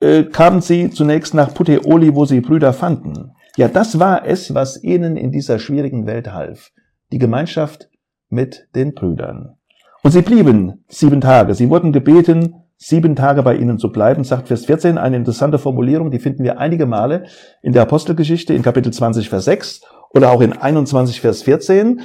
äh, 0.00 0.24
kamen 0.24 0.60
sie 0.60 0.90
zunächst 0.90 1.34
nach 1.34 1.54
Puteoli, 1.54 2.14
wo 2.14 2.24
sie 2.24 2.40
Brüder 2.40 2.72
fanden. 2.72 3.32
Ja, 3.56 3.68
das 3.68 3.98
war 3.98 4.26
es, 4.26 4.54
was 4.54 4.82
ihnen 4.82 5.16
in 5.16 5.32
dieser 5.32 5.58
schwierigen 5.58 6.06
Welt 6.06 6.32
half. 6.32 6.72
Die 7.10 7.18
Gemeinschaft 7.18 7.88
mit 8.28 8.68
den 8.74 8.94
Brüdern. 8.94 9.56
Und 10.02 10.10
sie 10.10 10.20
blieben 10.20 10.84
sieben 10.88 11.22
Tage. 11.22 11.54
Sie 11.54 11.70
wurden 11.70 11.92
gebeten, 11.92 12.62
sieben 12.76 13.16
Tage 13.16 13.42
bei 13.42 13.56
ihnen 13.56 13.78
zu 13.78 13.90
bleiben, 13.90 14.24
sagt 14.24 14.48
Vers 14.48 14.66
14, 14.66 14.98
eine 14.98 15.16
interessante 15.16 15.58
Formulierung, 15.58 16.10
die 16.10 16.18
finden 16.18 16.44
wir 16.44 16.58
einige 16.58 16.84
Male 16.84 17.24
in 17.62 17.72
der 17.72 17.82
Apostelgeschichte 17.82 18.52
in 18.52 18.62
Kapitel 18.62 18.92
20, 18.92 19.30
Vers 19.30 19.46
6 19.46 19.80
oder 20.10 20.30
auch 20.30 20.42
in 20.42 20.52
21, 20.52 21.22
Vers 21.22 21.42
14. 21.42 22.02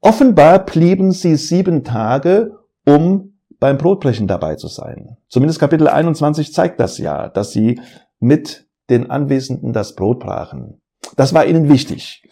Offenbar 0.00 0.64
blieben 0.64 1.12
sie 1.12 1.36
sieben 1.36 1.84
Tage, 1.84 2.52
um 2.86 3.38
beim 3.60 3.76
Brotbrechen 3.76 4.26
dabei 4.26 4.54
zu 4.54 4.68
sein. 4.68 5.16
Zumindest 5.28 5.60
Kapitel 5.60 5.88
21 5.88 6.54
zeigt 6.54 6.80
das 6.80 6.96
ja, 6.98 7.28
dass 7.28 7.52
sie 7.52 7.80
mit 8.18 8.66
den 8.88 9.10
Anwesenden 9.10 9.72
das 9.72 9.94
Brot 9.94 10.20
brachen. 10.20 10.80
Das 11.16 11.34
war 11.34 11.46
ihnen 11.46 11.68
wichtig. 11.68 12.22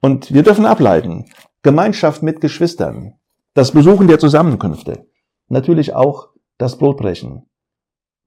Und 0.00 0.32
wir 0.34 0.42
dürfen 0.42 0.66
ableiten, 0.66 1.26
Gemeinschaft 1.62 2.22
mit 2.22 2.40
Geschwistern, 2.40 3.14
das 3.54 3.72
Besuchen 3.72 4.08
der 4.08 4.18
Zusammenkünfte, 4.18 5.06
natürlich 5.48 5.94
auch 5.94 6.28
das 6.58 6.76
Brotbrechen, 6.76 7.46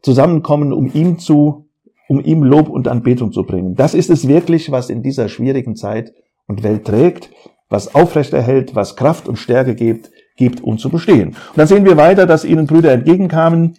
zusammenkommen, 0.01 0.73
um 0.73 0.91
ihm 0.93 1.19
zu, 1.19 1.69
um 2.07 2.19
ihm 2.23 2.43
Lob 2.43 2.69
und 2.69 2.87
Anbetung 2.87 3.31
zu 3.31 3.43
bringen. 3.43 3.75
Das 3.75 3.93
ist 3.93 4.09
es 4.09 4.27
wirklich, 4.27 4.71
was 4.71 4.89
in 4.89 5.03
dieser 5.03 5.29
schwierigen 5.29 5.75
Zeit 5.75 6.13
und 6.47 6.63
Welt 6.63 6.85
trägt, 6.85 7.29
was 7.69 7.93
aufrechterhält, 7.93 8.75
was 8.75 8.95
Kraft 8.95 9.27
und 9.27 9.35
Stärke 9.35 9.75
gibt, 9.75 10.11
gibt, 10.37 10.63
um 10.63 10.77
zu 10.77 10.89
bestehen. 10.89 11.29
Und 11.29 11.57
dann 11.57 11.67
sehen 11.67 11.85
wir 11.85 11.97
weiter, 11.97 12.25
dass 12.25 12.45
ihnen 12.45 12.67
Brüder 12.67 12.93
entgegenkamen, 12.93 13.75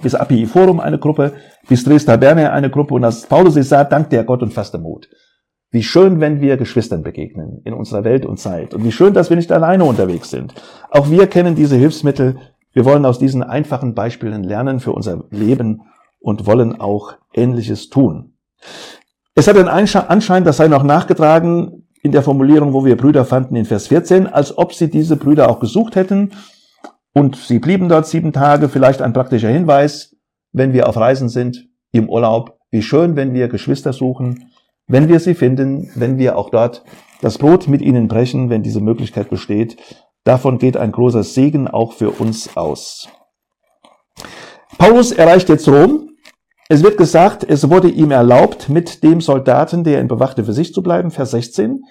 bis 0.00 0.14
Api 0.14 0.46
Forum 0.46 0.80
eine 0.80 0.98
Gruppe, 0.98 1.34
bis 1.68 1.84
Dresda 1.84 2.16
Berne 2.16 2.50
eine 2.52 2.70
Gruppe 2.70 2.94
und 2.94 3.04
als 3.04 3.26
Paulus 3.26 3.56
es 3.56 3.68
sah, 3.68 3.84
dankte 3.84 4.16
er 4.16 4.24
Gott 4.24 4.42
und 4.42 4.52
fasste 4.52 4.78
Mut. 4.78 5.08
Wie 5.72 5.82
schön, 5.82 6.20
wenn 6.20 6.42
wir 6.42 6.58
Geschwistern 6.58 7.02
begegnen 7.02 7.62
in 7.64 7.72
unserer 7.72 8.04
Welt 8.04 8.26
und 8.26 8.38
Zeit. 8.38 8.74
Und 8.74 8.84
wie 8.84 8.92
schön, 8.92 9.14
dass 9.14 9.30
wir 9.30 9.38
nicht 9.38 9.50
alleine 9.50 9.84
unterwegs 9.84 10.28
sind. 10.28 10.54
Auch 10.90 11.10
wir 11.10 11.26
kennen 11.28 11.54
diese 11.54 11.76
Hilfsmittel. 11.76 12.36
Wir 12.74 12.84
wollen 12.84 13.06
aus 13.06 13.18
diesen 13.18 13.42
einfachen 13.42 13.94
Beispielen 13.94 14.44
lernen 14.44 14.80
für 14.80 14.92
unser 14.92 15.24
Leben 15.30 15.80
und 16.20 16.46
wollen 16.46 16.78
auch 16.78 17.14
Ähnliches 17.32 17.88
tun. 17.88 18.34
Es 19.34 19.48
hat 19.48 19.56
den 19.56 19.68
Anschein, 19.68 20.44
das 20.44 20.58
sei 20.58 20.68
noch 20.68 20.82
nachgetragen, 20.82 21.88
in 22.02 22.12
der 22.12 22.22
Formulierung, 22.22 22.74
wo 22.74 22.84
wir 22.84 22.98
Brüder 22.98 23.24
fanden 23.24 23.56
in 23.56 23.64
Vers 23.64 23.86
14, 23.86 24.26
als 24.26 24.58
ob 24.58 24.74
sie 24.74 24.90
diese 24.90 25.16
Brüder 25.16 25.48
auch 25.48 25.58
gesucht 25.58 25.96
hätten. 25.96 26.32
Und 27.14 27.36
sie 27.36 27.58
blieben 27.58 27.88
dort 27.88 28.06
sieben 28.06 28.34
Tage, 28.34 28.68
vielleicht 28.68 29.00
ein 29.00 29.14
praktischer 29.14 29.48
Hinweis, 29.48 30.14
wenn 30.52 30.74
wir 30.74 30.86
auf 30.86 30.98
Reisen 30.98 31.30
sind, 31.30 31.66
im 31.92 32.10
Urlaub. 32.10 32.58
Wie 32.70 32.82
schön, 32.82 33.16
wenn 33.16 33.32
wir 33.32 33.48
Geschwister 33.48 33.94
suchen, 33.94 34.51
wenn 34.92 35.08
wir 35.08 35.18
sie 35.18 35.34
finden, 35.34 35.90
wenn 35.94 36.18
wir 36.18 36.38
auch 36.38 36.50
dort 36.50 36.84
das 37.20 37.38
Brot 37.38 37.66
mit 37.66 37.82
ihnen 37.82 38.08
brechen, 38.08 38.50
wenn 38.50 38.62
diese 38.62 38.80
Möglichkeit 38.80 39.30
besteht. 39.30 39.76
Davon 40.24 40.58
geht 40.58 40.76
ein 40.76 40.92
großer 40.92 41.24
Segen 41.24 41.66
auch 41.66 41.92
für 41.92 42.10
uns 42.10 42.56
aus. 42.56 43.08
Paulus 44.78 45.10
erreicht 45.12 45.48
jetzt 45.48 45.68
Rom 45.68 46.12
es 46.72 46.82
wird 46.82 46.96
gesagt, 46.96 47.44
es 47.46 47.68
wurde 47.68 47.88
ihm 47.88 48.12
erlaubt, 48.12 48.70
mit 48.70 49.02
dem 49.02 49.20
Soldaten, 49.20 49.84
der 49.84 50.00
ihn 50.00 50.08
bewachte, 50.08 50.42
für 50.42 50.54
sich 50.54 50.72
zu 50.72 50.82
bleiben, 50.82 51.10
Vers 51.10 51.32
16. 51.32 51.82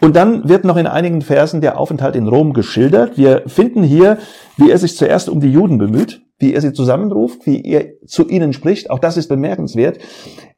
Und 0.00 0.16
dann 0.16 0.48
wird 0.48 0.64
noch 0.64 0.76
in 0.76 0.88
einigen 0.88 1.22
Versen 1.22 1.60
der 1.60 1.78
Aufenthalt 1.78 2.16
in 2.16 2.26
Rom 2.26 2.52
geschildert. 2.52 3.16
Wir 3.16 3.44
finden 3.46 3.84
hier, 3.84 4.18
wie 4.56 4.68
er 4.68 4.78
sich 4.78 4.96
zuerst 4.96 5.28
um 5.28 5.40
die 5.40 5.52
Juden 5.52 5.78
bemüht, 5.78 6.25
wie 6.38 6.54
er 6.54 6.60
sie 6.60 6.72
zusammenruft, 6.72 7.46
wie 7.46 7.64
er 7.64 7.86
zu 8.06 8.28
ihnen 8.28 8.52
spricht. 8.52 8.90
Auch 8.90 8.98
das 8.98 9.16
ist 9.16 9.28
bemerkenswert. 9.28 9.98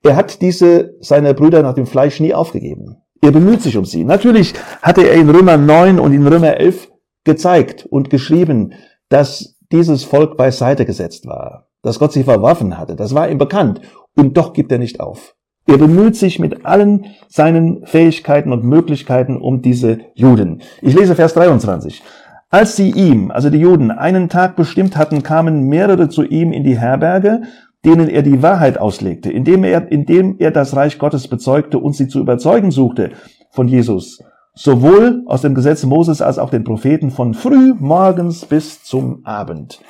Er 0.02 0.16
hat 0.16 0.42
diese, 0.42 0.94
seine 1.00 1.34
Brüder 1.34 1.62
nach 1.62 1.74
dem 1.74 1.86
Fleisch 1.86 2.20
nie 2.20 2.34
aufgegeben. 2.34 2.96
Er 3.20 3.32
bemüht 3.32 3.62
sich 3.62 3.76
um 3.76 3.84
sie. 3.84 4.04
Natürlich 4.04 4.54
hatte 4.82 5.06
er 5.06 5.14
in 5.14 5.30
Römer 5.30 5.56
9 5.56 5.98
und 5.98 6.12
in 6.12 6.26
Römer 6.26 6.56
11 6.56 6.90
gezeigt 7.24 7.86
und 7.86 8.10
geschrieben, 8.10 8.74
dass 9.08 9.56
dieses 9.72 10.04
Volk 10.04 10.36
beiseite 10.36 10.84
gesetzt 10.84 11.26
war 11.26 11.68
dass 11.82 11.98
Gott 11.98 12.12
sie 12.12 12.24
verworfen 12.24 12.78
hatte. 12.78 12.96
Das 12.96 13.14
war 13.14 13.28
ihm 13.28 13.38
bekannt. 13.38 13.80
Und 14.16 14.36
doch 14.36 14.52
gibt 14.52 14.72
er 14.72 14.78
nicht 14.78 15.00
auf. 15.00 15.34
Er 15.66 15.78
bemüht 15.78 16.16
sich 16.16 16.38
mit 16.38 16.64
allen 16.64 17.06
seinen 17.28 17.86
Fähigkeiten 17.86 18.52
und 18.52 18.64
Möglichkeiten 18.64 19.36
um 19.36 19.60
diese 19.60 19.98
Juden. 20.14 20.62
Ich 20.80 20.94
lese 20.94 21.14
Vers 21.14 21.34
23. 21.34 22.02
Als 22.50 22.76
sie 22.76 22.90
ihm, 22.90 23.30
also 23.30 23.50
die 23.50 23.58
Juden, 23.58 23.90
einen 23.90 24.28
Tag 24.30 24.56
bestimmt 24.56 24.96
hatten, 24.96 25.22
kamen 25.22 25.68
mehrere 25.68 26.08
zu 26.08 26.22
ihm 26.22 26.52
in 26.52 26.64
die 26.64 26.78
Herberge, 26.78 27.42
denen 27.84 28.08
er 28.08 28.22
die 28.22 28.42
Wahrheit 28.42 28.78
auslegte, 28.78 29.30
indem 29.30 29.64
er, 29.64 29.92
indem 29.92 30.36
er 30.38 30.50
das 30.50 30.74
Reich 30.74 30.98
Gottes 30.98 31.28
bezeugte 31.28 31.78
und 31.78 31.94
sie 31.94 32.08
zu 32.08 32.20
überzeugen 32.20 32.70
suchte 32.70 33.10
von 33.50 33.68
Jesus, 33.68 34.22
sowohl 34.54 35.22
aus 35.26 35.42
dem 35.42 35.54
Gesetz 35.54 35.84
Moses 35.84 36.22
als 36.22 36.38
auch 36.38 36.50
den 36.50 36.64
Propheten 36.64 37.10
von 37.10 37.34
früh 37.34 37.74
morgens 37.78 38.46
bis 38.46 38.82
zum 38.82 39.24
Abend. 39.24 39.80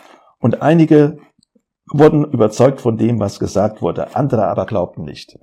Und 0.40 0.60
einige 0.60 1.18
wurden 1.92 2.24
überzeugt 2.24 2.80
von 2.80 2.96
dem, 2.96 3.20
was 3.20 3.38
gesagt 3.38 3.82
wurde. 3.82 4.14
Andere 4.16 4.46
aber 4.48 4.66
glaubten 4.66 5.04
nicht. 5.04 5.38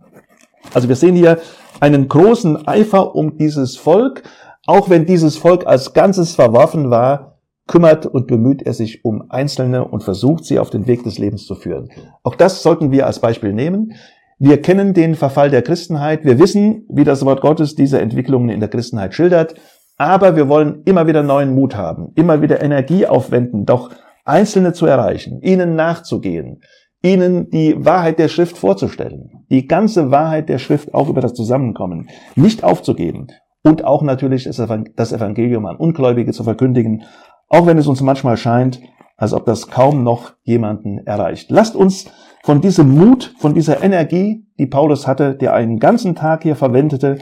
Also 0.74 0.90
wir 0.90 0.96
sehen 0.96 1.16
hier 1.16 1.40
einen 1.80 2.08
großen 2.08 2.68
Eifer 2.68 3.16
um 3.16 3.38
dieses 3.38 3.78
Volk. 3.78 4.24
Auch 4.68 4.90
wenn 4.90 5.06
dieses 5.06 5.38
Volk 5.38 5.68
als 5.68 5.94
Ganzes 5.94 6.34
verworfen 6.34 6.90
war, 6.90 7.40
kümmert 7.68 8.06
und 8.06 8.28
bemüht 8.28 8.64
er 8.64 8.74
sich 8.74 9.06
um 9.06 9.30
Einzelne 9.30 9.88
und 9.88 10.04
versucht 10.04 10.46
sie 10.46 10.60
auf 10.60 10.70
den 10.70 10.88
Weg 10.88 11.04
des 11.04 11.18
Lebens 11.18 11.46
zu 11.46 11.56
führen. 11.56 11.90
Auch 12.24 12.36
das 12.36 12.64
sollten 12.64 12.92
wir 12.92 13.06
als 13.06 13.20
Beispiel 13.20 13.54
nehmen. 13.54 13.94
Wir 14.38 14.62
kennen 14.62 14.94
den 14.94 15.16
Verfall 15.16 15.50
der 15.50 15.62
Christenheit. 15.62 16.26
Wir 16.26 16.40
wissen, 16.40 16.86
wie 16.90 17.04
das 17.04 17.24
Wort 17.26 17.42
Gottes 17.42 17.76
diese 17.76 18.02
Entwicklungen 18.02 18.50
in 18.50 18.60
der 18.60 18.70
Christenheit 18.70 19.14
schildert. 19.14 19.56
Aber 19.98 20.36
wir 20.36 20.50
wollen 20.50 20.82
immer 20.86 21.08
wieder 21.08 21.24
neuen 21.24 21.56
Mut 21.56 21.76
haben, 21.76 22.12
immer 22.16 22.42
wieder 22.42 22.62
Energie 22.62 23.08
aufwenden, 23.08 23.66
doch 23.66 23.92
Einzelne 24.26 24.74
zu 24.74 24.88
erreichen, 24.88 25.42
ihnen 25.42 25.76
nachzugehen, 25.76 26.62
ihnen 27.02 27.50
die 27.50 27.86
Wahrheit 27.86 28.20
der 28.20 28.28
Schrift 28.28 28.58
vorzustellen, 28.58 29.46
die 29.50 29.68
ganze 29.68 30.12
Wahrheit 30.12 30.50
der 30.50 30.58
Schrift 30.58 30.94
auch 30.94 31.08
über 31.08 31.22
das 31.22 31.34
Zusammenkommen, 31.34 32.10
nicht 32.36 32.64
aufzugeben 32.64 33.28
und 33.66 33.84
auch 33.84 34.04
natürlich 34.04 34.44
das 34.44 35.12
Evangelium 35.12 35.66
an 35.66 35.76
Ungläubige 35.76 36.32
zu 36.32 36.44
verkündigen, 36.44 37.04
auch 37.50 37.66
wenn 37.66 37.80
es 37.80 37.88
uns 37.88 38.00
manchmal 38.02 38.38
scheint, 38.38 38.80
als 39.18 39.34
ob 39.34 39.46
das 39.46 39.68
kaum 39.68 40.04
noch 40.04 40.34
jemanden 40.44 41.00
erreicht. 41.00 41.50
Lasst 41.50 41.76
uns 41.76 42.06
von 42.44 42.62
diesem 42.62 42.96
Mut, 42.96 43.34
von 43.40 43.56
dieser 43.56 43.84
Energie, 43.84 44.46
die 44.60 44.68
Paulus 44.68 45.08
hatte, 45.08 45.34
der 45.34 45.54
einen 45.54 45.80
ganzen 45.80 46.14
Tag 46.14 46.44
hier 46.44 46.56
verwendete 46.56 47.18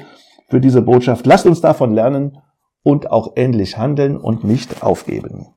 für 0.50 0.60
diese 0.60 0.82
Botschaft, 0.82 1.26
lasst 1.26 1.46
uns 1.46 1.62
davon 1.62 1.94
lernen 1.94 2.40
und 2.84 3.10
auch 3.10 3.34
ähnlich 3.38 3.78
handeln 3.78 4.18
und 4.18 4.44
nicht 4.44 4.84
aufgeben. 4.84 5.48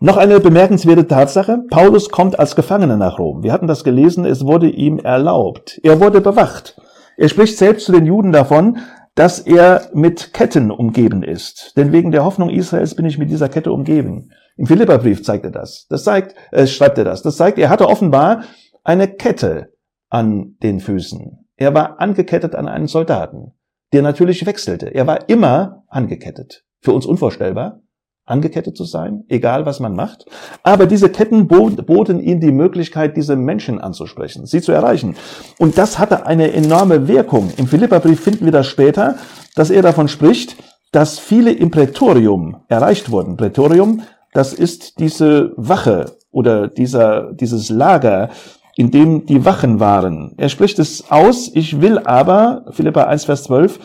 Noch 0.00 0.16
eine 0.16 0.40
bemerkenswerte 0.40 1.06
Tatsache. 1.06 1.64
Paulus 1.70 2.08
kommt 2.08 2.38
als 2.38 2.56
Gefangener 2.56 2.96
nach 2.96 3.18
Rom. 3.18 3.42
Wir 3.42 3.52
hatten 3.52 3.66
das 3.66 3.84
gelesen, 3.84 4.24
es 4.24 4.46
wurde 4.46 4.70
ihm 4.70 5.00
erlaubt. 5.00 5.80
Er 5.82 6.00
wurde 6.00 6.20
bewacht. 6.20 6.80
Er 7.18 7.28
spricht 7.28 7.58
selbst 7.58 7.84
zu 7.86 7.92
den 7.92 8.06
Juden 8.06 8.30
davon, 8.30 8.78
dass 9.18 9.40
er 9.40 9.90
mit 9.94 10.32
Ketten 10.32 10.70
umgeben 10.70 11.24
ist. 11.24 11.72
Denn 11.76 11.90
wegen 11.90 12.12
der 12.12 12.24
Hoffnung 12.24 12.50
Israels 12.50 12.94
bin 12.94 13.04
ich 13.04 13.18
mit 13.18 13.30
dieser 13.30 13.48
Kette 13.48 13.72
umgeben. 13.72 14.30
Im 14.56 14.66
Philipperbrief 14.66 15.24
zeigt 15.24 15.44
er 15.44 15.50
das. 15.50 15.88
Das 15.88 16.04
zeigt, 16.04 16.36
äh, 16.52 16.68
schreibt 16.68 16.98
er 16.98 17.04
das. 17.04 17.22
Das 17.22 17.36
zeigt, 17.36 17.58
er 17.58 17.68
hatte 17.68 17.88
offenbar 17.88 18.44
eine 18.84 19.08
Kette 19.08 19.72
an 20.08 20.54
den 20.62 20.78
Füßen. 20.78 21.48
Er 21.56 21.74
war 21.74 22.00
angekettet 22.00 22.54
an 22.54 22.68
einen 22.68 22.86
Soldaten, 22.86 23.54
der 23.92 24.02
natürlich 24.02 24.46
wechselte. 24.46 24.94
Er 24.94 25.08
war 25.08 25.28
immer 25.28 25.82
angekettet. 25.88 26.64
Für 26.80 26.92
uns 26.92 27.04
unvorstellbar, 27.04 27.80
angekettet 28.28 28.76
zu 28.76 28.84
sein, 28.84 29.24
egal 29.28 29.66
was 29.66 29.80
man 29.80 29.94
macht. 29.94 30.26
Aber 30.62 30.86
diese 30.86 31.08
Ketten 31.08 31.48
boten 31.48 32.20
ihm 32.20 32.40
die 32.40 32.52
Möglichkeit, 32.52 33.16
diese 33.16 33.36
Menschen 33.36 33.80
anzusprechen, 33.80 34.46
sie 34.46 34.60
zu 34.60 34.72
erreichen. 34.72 35.16
Und 35.58 35.78
das 35.78 35.98
hatte 35.98 36.26
eine 36.26 36.52
enorme 36.52 37.08
Wirkung. 37.08 37.50
Im 37.56 37.66
Philipperbrief 37.66 38.20
finden 38.20 38.44
wir 38.44 38.52
das 38.52 38.66
später, 38.66 39.16
dass 39.54 39.70
er 39.70 39.82
davon 39.82 40.08
spricht, 40.08 40.56
dass 40.92 41.18
viele 41.18 41.52
im 41.52 41.70
Prätorium 41.70 42.58
erreicht 42.68 43.10
wurden. 43.10 43.36
Prätorium, 43.36 44.02
das 44.32 44.52
ist 44.52 44.98
diese 44.98 45.52
Wache 45.56 46.16
oder 46.30 46.68
dieser, 46.68 47.32
dieses 47.32 47.70
Lager, 47.70 48.30
in 48.76 48.92
dem 48.92 49.26
die 49.26 49.44
Wachen 49.44 49.80
waren. 49.80 50.34
Er 50.36 50.48
spricht 50.48 50.78
es 50.78 51.10
aus, 51.10 51.50
ich 51.52 51.80
will 51.80 51.98
aber, 51.98 52.64
Philippa 52.70 53.04
1, 53.04 53.24
Vers 53.24 53.42
12, 53.44 53.80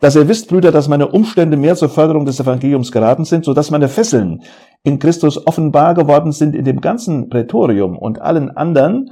dass 0.00 0.14
ihr 0.14 0.28
wisst, 0.28 0.48
Brüder, 0.48 0.70
dass 0.70 0.88
meine 0.88 1.08
Umstände 1.08 1.56
mehr 1.56 1.74
zur 1.74 1.88
Förderung 1.88 2.24
des 2.24 2.38
Evangeliums 2.38 2.92
geraten 2.92 3.24
sind, 3.24 3.44
so 3.44 3.52
dass 3.52 3.70
meine 3.70 3.88
Fesseln 3.88 4.42
in 4.84 4.98
Christus 4.98 5.44
offenbar 5.46 5.94
geworden 5.94 6.32
sind 6.32 6.54
in 6.54 6.64
dem 6.64 6.80
ganzen 6.80 7.28
Prätorium 7.28 7.98
und 7.98 8.20
allen 8.20 8.50
anderen 8.56 9.10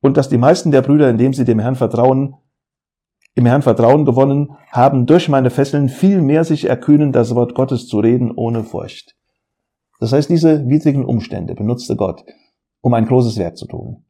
und 0.00 0.16
dass 0.16 0.28
die 0.28 0.38
meisten 0.38 0.70
der 0.70 0.82
Brüder, 0.82 1.10
indem 1.10 1.32
sie 1.32 1.44
dem 1.44 1.58
Herrn 1.58 1.74
vertrauen, 1.74 2.34
im 3.34 3.46
Herrn 3.46 3.62
Vertrauen 3.62 4.04
gewonnen 4.04 4.56
haben, 4.70 5.06
durch 5.06 5.28
meine 5.28 5.50
Fesseln 5.50 5.88
viel 5.88 6.20
mehr 6.20 6.44
sich 6.44 6.68
erkühnen, 6.68 7.12
das 7.12 7.34
Wort 7.34 7.54
Gottes 7.54 7.86
zu 7.86 7.98
reden 7.98 8.32
ohne 8.32 8.64
Furcht. 8.64 9.16
Das 9.98 10.12
heißt, 10.12 10.30
diese 10.30 10.68
widrigen 10.68 11.04
Umstände 11.04 11.54
benutzte 11.54 11.96
Gott, 11.96 12.24
um 12.80 12.94
ein 12.94 13.06
großes 13.06 13.38
Werk 13.38 13.56
zu 13.56 13.66
tun. 13.66 14.04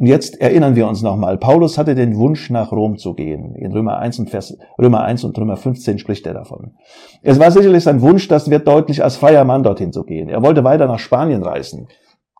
Und 0.00 0.06
jetzt 0.06 0.40
erinnern 0.40 0.76
wir 0.76 0.88
uns 0.88 1.02
nochmal. 1.02 1.36
Paulus 1.36 1.76
hatte 1.76 1.94
den 1.94 2.16
Wunsch, 2.16 2.48
nach 2.48 2.72
Rom 2.72 2.96
zu 2.96 3.12
gehen. 3.12 3.54
In 3.54 3.70
Römer 3.70 3.98
1 3.98 4.18
und 4.20 4.30
Vers, 4.30 4.56
Römer 4.80 5.02
1 5.02 5.24
und 5.24 5.36
Römer 5.36 5.58
15 5.58 5.98
spricht 5.98 6.26
er 6.26 6.32
davon. 6.32 6.72
Es 7.20 7.38
war 7.38 7.50
sicherlich 7.50 7.84
sein 7.84 8.00
Wunsch, 8.00 8.26
das 8.26 8.48
wird 8.48 8.66
deutlich, 8.66 9.04
als 9.04 9.16
freier 9.16 9.44
Mann 9.44 9.62
dorthin 9.62 9.92
zu 9.92 10.04
gehen. 10.04 10.30
Er 10.30 10.42
wollte 10.42 10.64
weiter 10.64 10.86
nach 10.86 10.98
Spanien 10.98 11.42
reisen. 11.42 11.88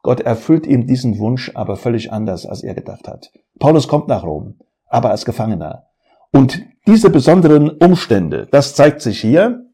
Gott 0.02 0.20
erfüllt 0.20 0.66
ihm 0.66 0.86
diesen 0.86 1.18
Wunsch 1.18 1.52
aber 1.54 1.76
völlig 1.76 2.10
anders, 2.10 2.46
als 2.46 2.62
er 2.62 2.72
gedacht 2.72 3.06
hat. 3.06 3.30
Paulus 3.58 3.88
kommt 3.88 4.08
nach 4.08 4.24
Rom, 4.24 4.54
aber 4.86 5.10
als 5.10 5.26
Gefangener. 5.26 5.84
Und 6.32 6.62
diese 6.86 7.10
besonderen 7.10 7.68
Umstände, 7.68 8.48
das 8.50 8.74
zeigt 8.74 9.02
sich 9.02 9.20
hier, 9.20 9.66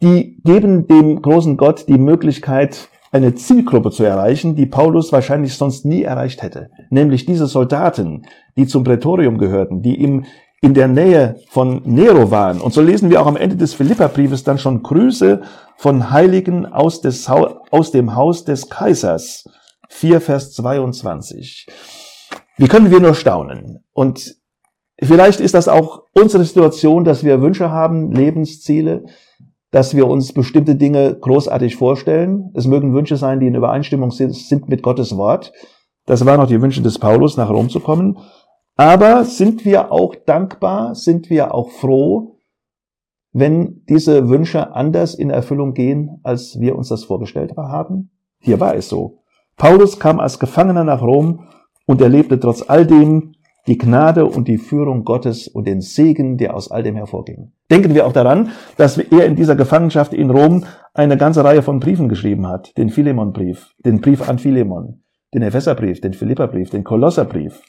die 0.00 0.40
geben 0.42 0.86
dem 0.86 1.20
großen 1.20 1.58
Gott 1.58 1.86
die 1.86 1.98
Möglichkeit, 1.98 2.88
eine 3.12 3.34
Zielgruppe 3.34 3.90
zu 3.90 4.04
erreichen, 4.04 4.56
die 4.56 4.66
Paulus 4.66 5.12
wahrscheinlich 5.12 5.54
sonst 5.54 5.84
nie 5.84 6.02
erreicht 6.02 6.42
hätte. 6.42 6.70
Nämlich 6.88 7.26
diese 7.26 7.46
Soldaten, 7.46 8.22
die 8.56 8.66
zum 8.66 8.84
Prätorium 8.84 9.36
gehörten, 9.36 9.82
die 9.82 9.96
ihm 10.00 10.24
in 10.62 10.74
der 10.74 10.88
Nähe 10.88 11.36
von 11.50 11.82
Nero 11.84 12.30
waren. 12.30 12.60
Und 12.60 12.72
so 12.72 12.80
lesen 12.80 13.10
wir 13.10 13.20
auch 13.20 13.26
am 13.26 13.36
Ende 13.36 13.56
des 13.56 13.74
Philipperbriefes 13.74 14.44
dann 14.44 14.58
schon 14.58 14.82
Grüße 14.82 15.42
von 15.76 16.10
Heiligen 16.10 16.64
aus, 16.66 17.00
des, 17.00 17.28
aus 17.28 17.90
dem 17.90 18.14
Haus 18.16 18.44
des 18.44 18.70
Kaisers. 18.70 19.44
4 19.90 20.20
Vers 20.22 20.52
22. 20.52 21.66
Wie 22.56 22.68
können 22.68 22.90
wir 22.90 23.00
nur 23.00 23.14
staunen? 23.14 23.84
Und 23.92 24.36
vielleicht 24.98 25.40
ist 25.40 25.54
das 25.54 25.68
auch 25.68 26.04
unsere 26.14 26.44
Situation, 26.44 27.04
dass 27.04 27.24
wir 27.24 27.42
Wünsche 27.42 27.70
haben, 27.70 28.12
Lebensziele, 28.12 29.04
dass 29.72 29.96
wir 29.96 30.06
uns 30.06 30.32
bestimmte 30.32 30.76
Dinge 30.76 31.16
großartig 31.18 31.76
vorstellen. 31.76 32.50
Es 32.54 32.66
mögen 32.66 32.94
Wünsche 32.94 33.16
sein, 33.16 33.40
die 33.40 33.46
in 33.46 33.54
Übereinstimmung 33.54 34.10
sind 34.12 34.68
mit 34.68 34.82
Gottes 34.82 35.16
Wort. 35.16 35.52
Das 36.06 36.24
waren 36.26 36.40
auch 36.40 36.46
die 36.46 36.60
Wünsche 36.60 36.82
des 36.82 36.98
Paulus, 36.98 37.36
nach 37.36 37.50
Rom 37.50 37.70
zu 37.70 37.80
kommen. 37.80 38.18
Aber 38.76 39.24
sind 39.24 39.64
wir 39.64 39.90
auch 39.90 40.14
dankbar, 40.14 40.94
sind 40.94 41.30
wir 41.30 41.54
auch 41.54 41.70
froh, 41.70 42.36
wenn 43.32 43.82
diese 43.88 44.28
Wünsche 44.28 44.74
anders 44.74 45.14
in 45.14 45.30
Erfüllung 45.30 45.72
gehen, 45.72 46.20
als 46.22 46.60
wir 46.60 46.76
uns 46.76 46.88
das 46.88 47.04
vorgestellt 47.04 47.56
haben? 47.56 48.10
Hier 48.40 48.60
war 48.60 48.74
es 48.74 48.90
so. 48.90 49.20
Paulus 49.56 49.98
kam 49.98 50.20
als 50.20 50.38
Gefangener 50.38 50.84
nach 50.84 51.00
Rom 51.00 51.48
und 51.86 52.02
erlebte 52.02 52.38
trotz 52.38 52.62
all 52.68 52.86
dem 52.86 53.34
die 53.66 53.78
Gnade 53.78 54.26
und 54.26 54.48
die 54.48 54.58
Führung 54.58 55.04
Gottes 55.04 55.46
und 55.46 55.66
den 55.66 55.80
Segen, 55.80 56.36
der 56.36 56.54
aus 56.54 56.70
all 56.70 56.82
dem 56.82 56.96
hervorging. 56.96 57.52
Denken 57.70 57.94
wir 57.94 58.06
auch 58.06 58.12
daran, 58.12 58.50
dass 58.76 58.98
er 58.98 59.26
in 59.26 59.36
dieser 59.36 59.56
Gefangenschaft 59.56 60.12
in 60.12 60.30
Rom 60.30 60.64
eine 60.94 61.16
ganze 61.16 61.44
Reihe 61.44 61.62
von 61.62 61.78
Briefen 61.78 62.08
geschrieben 62.08 62.48
hat. 62.48 62.76
Den 62.76 62.90
Philemonbrief, 62.90 63.74
den 63.84 64.00
Brief 64.00 64.28
an 64.28 64.38
Philemon, 64.38 65.02
den 65.32 65.42
Epheserbrief, 65.42 66.00
den 66.00 66.12
Philipperbrief, 66.12 66.70
den 66.70 66.84
Kolosserbrief. 66.84 67.62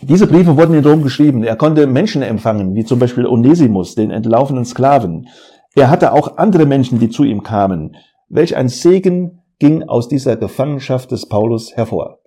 Diese 0.00 0.26
Briefe 0.26 0.56
wurden 0.56 0.74
in 0.74 0.84
Rom 0.84 1.02
geschrieben. 1.02 1.42
Er 1.42 1.56
konnte 1.56 1.86
Menschen 1.86 2.22
empfangen, 2.22 2.74
wie 2.74 2.84
zum 2.84 3.00
Beispiel 3.00 3.26
Onesimus, 3.26 3.94
den 3.96 4.10
entlaufenen 4.10 4.64
Sklaven. 4.64 5.26
Er 5.74 5.90
hatte 5.90 6.12
auch 6.12 6.36
andere 6.36 6.66
Menschen, 6.66 7.00
die 7.00 7.08
zu 7.08 7.24
ihm 7.24 7.42
kamen. 7.42 7.96
Welch 8.28 8.56
ein 8.56 8.68
Segen 8.68 9.42
ging 9.58 9.82
aus 9.82 10.08
dieser 10.08 10.36
Gefangenschaft 10.36 11.10
des 11.10 11.28
Paulus 11.28 11.76
hervor. 11.76 12.18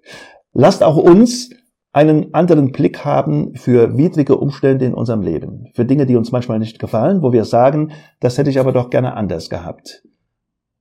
Lasst 0.54 0.84
auch 0.84 0.98
uns 0.98 1.52
einen 1.94 2.34
anderen 2.34 2.72
Blick 2.72 3.04
haben 3.04 3.56
für 3.56 3.98
widrige 3.98 4.38
Umstände 4.38 4.86
in 4.86 4.94
unserem 4.94 5.22
Leben, 5.22 5.70
für 5.74 5.86
Dinge, 5.86 6.06
die 6.06 6.16
uns 6.16 6.32
manchmal 6.32 6.60
nicht 6.60 6.80
gefallen, 6.80 7.22
wo 7.22 7.34
wir 7.34 7.44
sagen, 7.46 7.92
das 8.20 8.38
hätte 8.38 8.50
ich 8.50 8.60
aber 8.60 8.72
doch 8.72 8.90
gerne 8.90 9.16
anders 9.16 9.50
gehabt. 9.50 10.04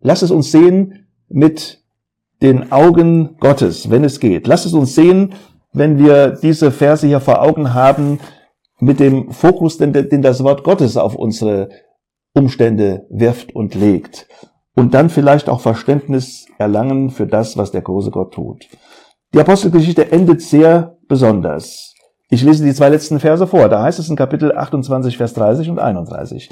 Lass 0.00 0.22
es 0.22 0.30
uns 0.30 0.52
sehen 0.52 1.06
mit 1.28 1.82
den 2.42 2.72
Augen 2.72 3.36
Gottes, 3.38 3.90
wenn 3.90 4.04
es 4.04 4.20
geht. 4.20 4.46
Lass 4.46 4.64
es 4.64 4.72
uns 4.72 4.94
sehen, 4.94 5.34
wenn 5.72 5.98
wir 5.98 6.30
diese 6.30 6.70
Verse 6.70 7.06
hier 7.06 7.20
vor 7.20 7.42
Augen 7.42 7.74
haben, 7.74 8.20
mit 8.78 8.98
dem 8.98 9.30
Fokus, 9.30 9.76
den, 9.76 9.92
den 9.92 10.22
das 10.22 10.42
Wort 10.42 10.64
Gottes 10.64 10.96
auf 10.96 11.14
unsere 11.14 11.68
Umstände 12.32 13.06
wirft 13.10 13.54
und 13.54 13.74
legt. 13.74 14.26
Und 14.74 14.94
dann 14.94 15.10
vielleicht 15.10 15.48
auch 15.48 15.60
Verständnis 15.60 16.46
erlangen 16.58 17.10
für 17.10 17.26
das, 17.26 17.56
was 17.56 17.72
der 17.72 17.82
große 17.82 18.10
Gott 18.10 18.32
tut. 18.32 18.66
Die 19.34 19.40
Apostelgeschichte 19.40 20.10
endet 20.10 20.40
sehr 20.40 20.96
besonders. 21.10 21.94
Ich 22.30 22.42
lese 22.42 22.64
die 22.64 22.72
zwei 22.72 22.88
letzten 22.88 23.20
Verse 23.20 23.46
vor. 23.46 23.68
Da 23.68 23.82
heißt 23.82 23.98
es 23.98 24.08
in 24.08 24.16
Kapitel 24.16 24.56
28, 24.56 25.18
Vers 25.18 25.34
30 25.34 25.68
und 25.68 25.78
31. 25.80 26.48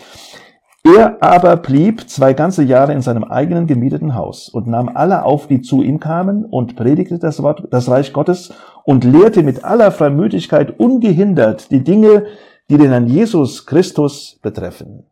Er 0.85 1.23
aber 1.23 1.57
blieb 1.57 2.09
zwei 2.11 2.33
ganze 2.33 2.65
Jahre 2.65 2.93
in 2.93 3.01
seinem 3.01 3.25
eigenen 3.25 3.67
gemieteten 3.67 4.15
Haus 4.15 4.49
und 4.49 4.67
nahm 4.67 4.89
alle 4.89 5.25
auf, 5.25 5.47
die 5.47 5.63
zu 5.63 5.83
ihm 5.83 6.01
kamen 6.01 6.45
und 6.45 6.77
predigte 6.77 7.19
das 7.19 7.43
Wort, 7.43 7.69
das 7.71 7.89
Reich 7.89 8.13
Gottes 8.13 8.53
und 8.85 9.05
lehrte 9.05 9.43
mit 9.43 9.65
aller 9.65 9.93
Freimütigkeit 9.93 10.79
ungehindert 10.79 11.71
die 11.71 11.85
Dinge, 11.85 12.27
die 12.69 12.79
den 12.79 12.91
Herrn 12.91 13.07
Jesus 13.07 13.65
Christus 13.65 14.39
betreffen. 14.43 15.05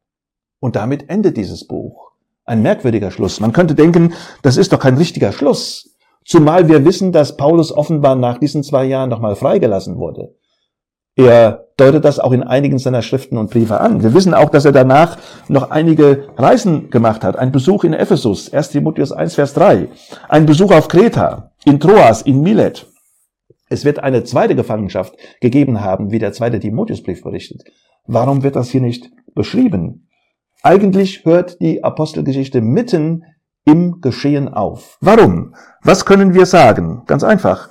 Und 0.58 0.74
damit 0.74 1.08
endet 1.08 1.36
dieses 1.36 1.66
Buch. 1.66 2.10
Ein 2.44 2.62
merkwürdiger 2.62 3.12
Schluss. 3.12 3.38
Man 3.38 3.52
könnte 3.52 3.76
denken, 3.76 4.12
das 4.42 4.56
ist 4.56 4.72
doch 4.72 4.80
kein 4.80 4.96
richtiger 4.96 5.30
Schluss. 5.32 5.95
Zumal 6.26 6.68
wir 6.68 6.84
wissen, 6.84 7.12
dass 7.12 7.36
Paulus 7.36 7.70
offenbar 7.70 8.16
nach 8.16 8.38
diesen 8.38 8.64
zwei 8.64 8.84
Jahren 8.84 9.10
nochmal 9.10 9.36
freigelassen 9.36 9.96
wurde. 9.98 10.34
Er 11.14 11.68
deutet 11.76 12.04
das 12.04 12.18
auch 12.18 12.32
in 12.32 12.42
einigen 12.42 12.78
seiner 12.78 13.00
Schriften 13.00 13.38
und 13.38 13.50
Briefe 13.50 13.80
an. 13.80 14.02
Wir 14.02 14.12
wissen 14.12 14.34
auch, 14.34 14.50
dass 14.50 14.64
er 14.64 14.72
danach 14.72 15.18
noch 15.48 15.70
einige 15.70 16.28
Reisen 16.36 16.90
gemacht 16.90 17.22
hat. 17.22 17.36
Ein 17.38 17.52
Besuch 17.52 17.84
in 17.84 17.92
Ephesus, 17.92 18.52
1 18.52 18.70
Timotheus 18.70 19.12
1, 19.12 19.36
Vers 19.36 19.54
3. 19.54 19.88
Ein 20.28 20.46
Besuch 20.46 20.72
auf 20.72 20.88
Kreta, 20.88 21.52
in 21.64 21.78
Troas, 21.78 22.22
in 22.22 22.42
Milet. 22.42 22.86
Es 23.68 23.84
wird 23.84 24.00
eine 24.00 24.24
zweite 24.24 24.56
Gefangenschaft 24.56 25.14
gegeben 25.40 25.80
haben, 25.80 26.10
wie 26.10 26.18
der 26.18 26.32
zweite 26.32 26.58
Timotheusbrief 26.58 27.22
berichtet. 27.22 27.62
Warum 28.06 28.42
wird 28.42 28.56
das 28.56 28.70
hier 28.70 28.80
nicht 28.80 29.10
beschrieben? 29.34 30.08
Eigentlich 30.62 31.24
hört 31.24 31.60
die 31.60 31.84
Apostelgeschichte 31.84 32.60
mitten 32.60 33.24
im 33.66 34.00
Geschehen 34.00 34.48
auf. 34.48 34.96
Warum? 35.00 35.54
Was 35.82 36.06
können 36.06 36.32
wir 36.32 36.46
sagen? 36.46 37.02
Ganz 37.06 37.22
einfach. 37.22 37.68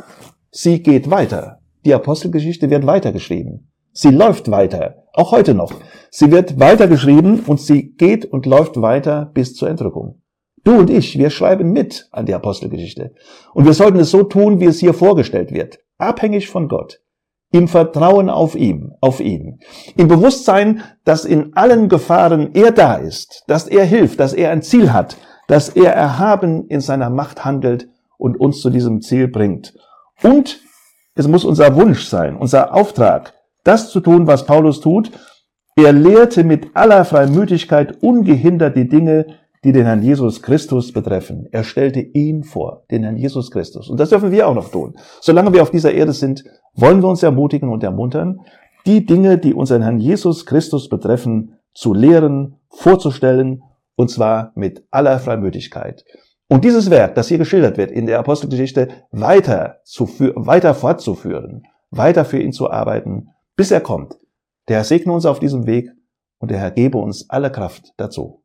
Sie 0.51 0.83
geht 0.83 1.09
weiter. 1.09 1.61
Die 1.85 1.93
Apostelgeschichte 1.93 2.69
wird 2.69 2.85
weitergeschrieben. 2.85 3.71
Sie 3.91 4.09
läuft 4.09 4.51
weiter, 4.51 5.05
auch 5.13 5.31
heute 5.31 5.53
noch. 5.53 5.71
Sie 6.11 6.29
wird 6.31 6.59
weitergeschrieben 6.59 7.39
und 7.41 7.61
sie 7.61 7.93
geht 7.93 8.25
und 8.25 8.45
läuft 8.45 8.81
weiter 8.81 9.31
bis 9.33 9.55
zur 9.55 9.69
Entrückung. 9.69 10.21
Du 10.65 10.77
und 10.77 10.89
ich, 10.89 11.17
wir 11.17 11.29
schreiben 11.29 11.71
mit 11.71 12.09
an 12.11 12.25
die 12.25 12.33
Apostelgeschichte. 12.33 13.13
Und 13.53 13.65
wir 13.65 13.73
sollten 13.73 13.99
es 13.99 14.11
so 14.11 14.23
tun, 14.23 14.59
wie 14.59 14.65
es 14.65 14.79
hier 14.79 14.93
vorgestellt 14.93 15.53
wird. 15.53 15.79
Abhängig 15.97 16.49
von 16.49 16.67
Gott. 16.67 17.01
Im 17.51 17.69
Vertrauen 17.69 18.29
auf 18.29 18.55
ihm, 18.55 18.93
auf 18.99 19.21
ihn. 19.21 19.59
Im 19.95 20.09
Bewusstsein, 20.09 20.81
dass 21.05 21.23
in 21.23 21.55
allen 21.55 21.87
Gefahren 21.87 22.53
er 22.53 22.71
da 22.71 22.95
ist, 22.95 23.43
dass 23.47 23.67
er 23.67 23.85
hilft, 23.85 24.19
dass 24.19 24.33
er 24.33 24.51
ein 24.51 24.61
Ziel 24.61 24.91
hat, 24.91 25.15
dass 25.47 25.69
er 25.69 25.93
erhaben 25.93 26.67
in 26.67 26.81
seiner 26.81 27.09
Macht 27.09 27.45
handelt 27.45 27.87
und 28.17 28.39
uns 28.39 28.61
zu 28.61 28.69
diesem 28.69 29.01
Ziel 29.01 29.27
bringt. 29.27 29.73
Und 30.23 30.59
es 31.15 31.27
muss 31.27 31.45
unser 31.45 31.75
Wunsch 31.75 32.05
sein, 32.05 32.35
unser 32.35 32.73
Auftrag, 32.73 33.33
das 33.63 33.89
zu 33.89 33.99
tun, 33.99 34.27
was 34.27 34.45
Paulus 34.45 34.79
tut. 34.79 35.11
Er 35.75 35.91
lehrte 35.91 36.43
mit 36.43 36.75
aller 36.75 37.05
Freimütigkeit 37.05 38.01
ungehindert 38.01 38.77
die 38.77 38.87
Dinge, 38.87 39.25
die 39.63 39.71
den 39.71 39.85
Herrn 39.85 40.03
Jesus 40.03 40.41
Christus 40.41 40.93
betreffen. 40.93 41.47
Er 41.51 41.63
stellte 41.63 41.99
ihn 41.99 42.43
vor, 42.43 42.83
den 42.91 43.03
Herrn 43.03 43.17
Jesus 43.17 43.49
Christus. 43.49 43.89
Und 43.89 43.99
das 43.99 44.09
dürfen 44.09 44.31
wir 44.31 44.47
auch 44.47 44.53
noch 44.53 44.69
tun. 44.69 44.93
Solange 45.21 45.51
wir 45.53 45.63
auf 45.63 45.71
dieser 45.71 45.91
Erde 45.91 46.13
sind, 46.13 46.43
wollen 46.75 47.01
wir 47.01 47.09
uns 47.09 47.23
ermutigen 47.23 47.69
und 47.69 47.83
ermuntern, 47.83 48.41
die 48.85 49.05
Dinge, 49.05 49.39
die 49.39 49.55
unseren 49.55 49.81
Herrn 49.81 49.97
Jesus 49.97 50.45
Christus 50.45 50.87
betreffen, 50.87 51.57
zu 51.73 51.93
lehren, 51.93 52.57
vorzustellen, 52.69 53.63
und 53.95 54.09
zwar 54.09 54.51
mit 54.55 54.85
aller 54.91 55.19
Freimütigkeit. 55.19 56.05
Und 56.47 56.63
dieses 56.63 56.89
Werk, 56.91 57.15
das 57.15 57.27
hier 57.27 57.39
geschildert 57.39 57.77
wird 57.77 57.91
in 57.91 58.05
der 58.05 58.19
Apostelgeschichte, 58.19 58.89
weiter, 59.11 59.79
zu, 59.83 60.07
weiter 60.35 60.75
fortzuführen, 60.75 61.63
weiter 61.89 62.23
für 62.23 62.39
ihn 62.39 62.53
zu 62.53 62.69
arbeiten, 62.69 63.29
bis 63.55 63.71
er 63.71 63.81
kommt. 63.81 64.17
Der 64.67 64.77
Herr 64.77 64.83
segne 64.83 65.11
uns 65.11 65.25
auf 65.25 65.39
diesem 65.39 65.65
Weg 65.65 65.89
und 66.39 66.51
der 66.51 66.59
Herr 66.59 66.71
gebe 66.71 66.97
uns 66.97 67.29
alle 67.29 67.51
Kraft 67.51 67.93
dazu. 67.97 68.44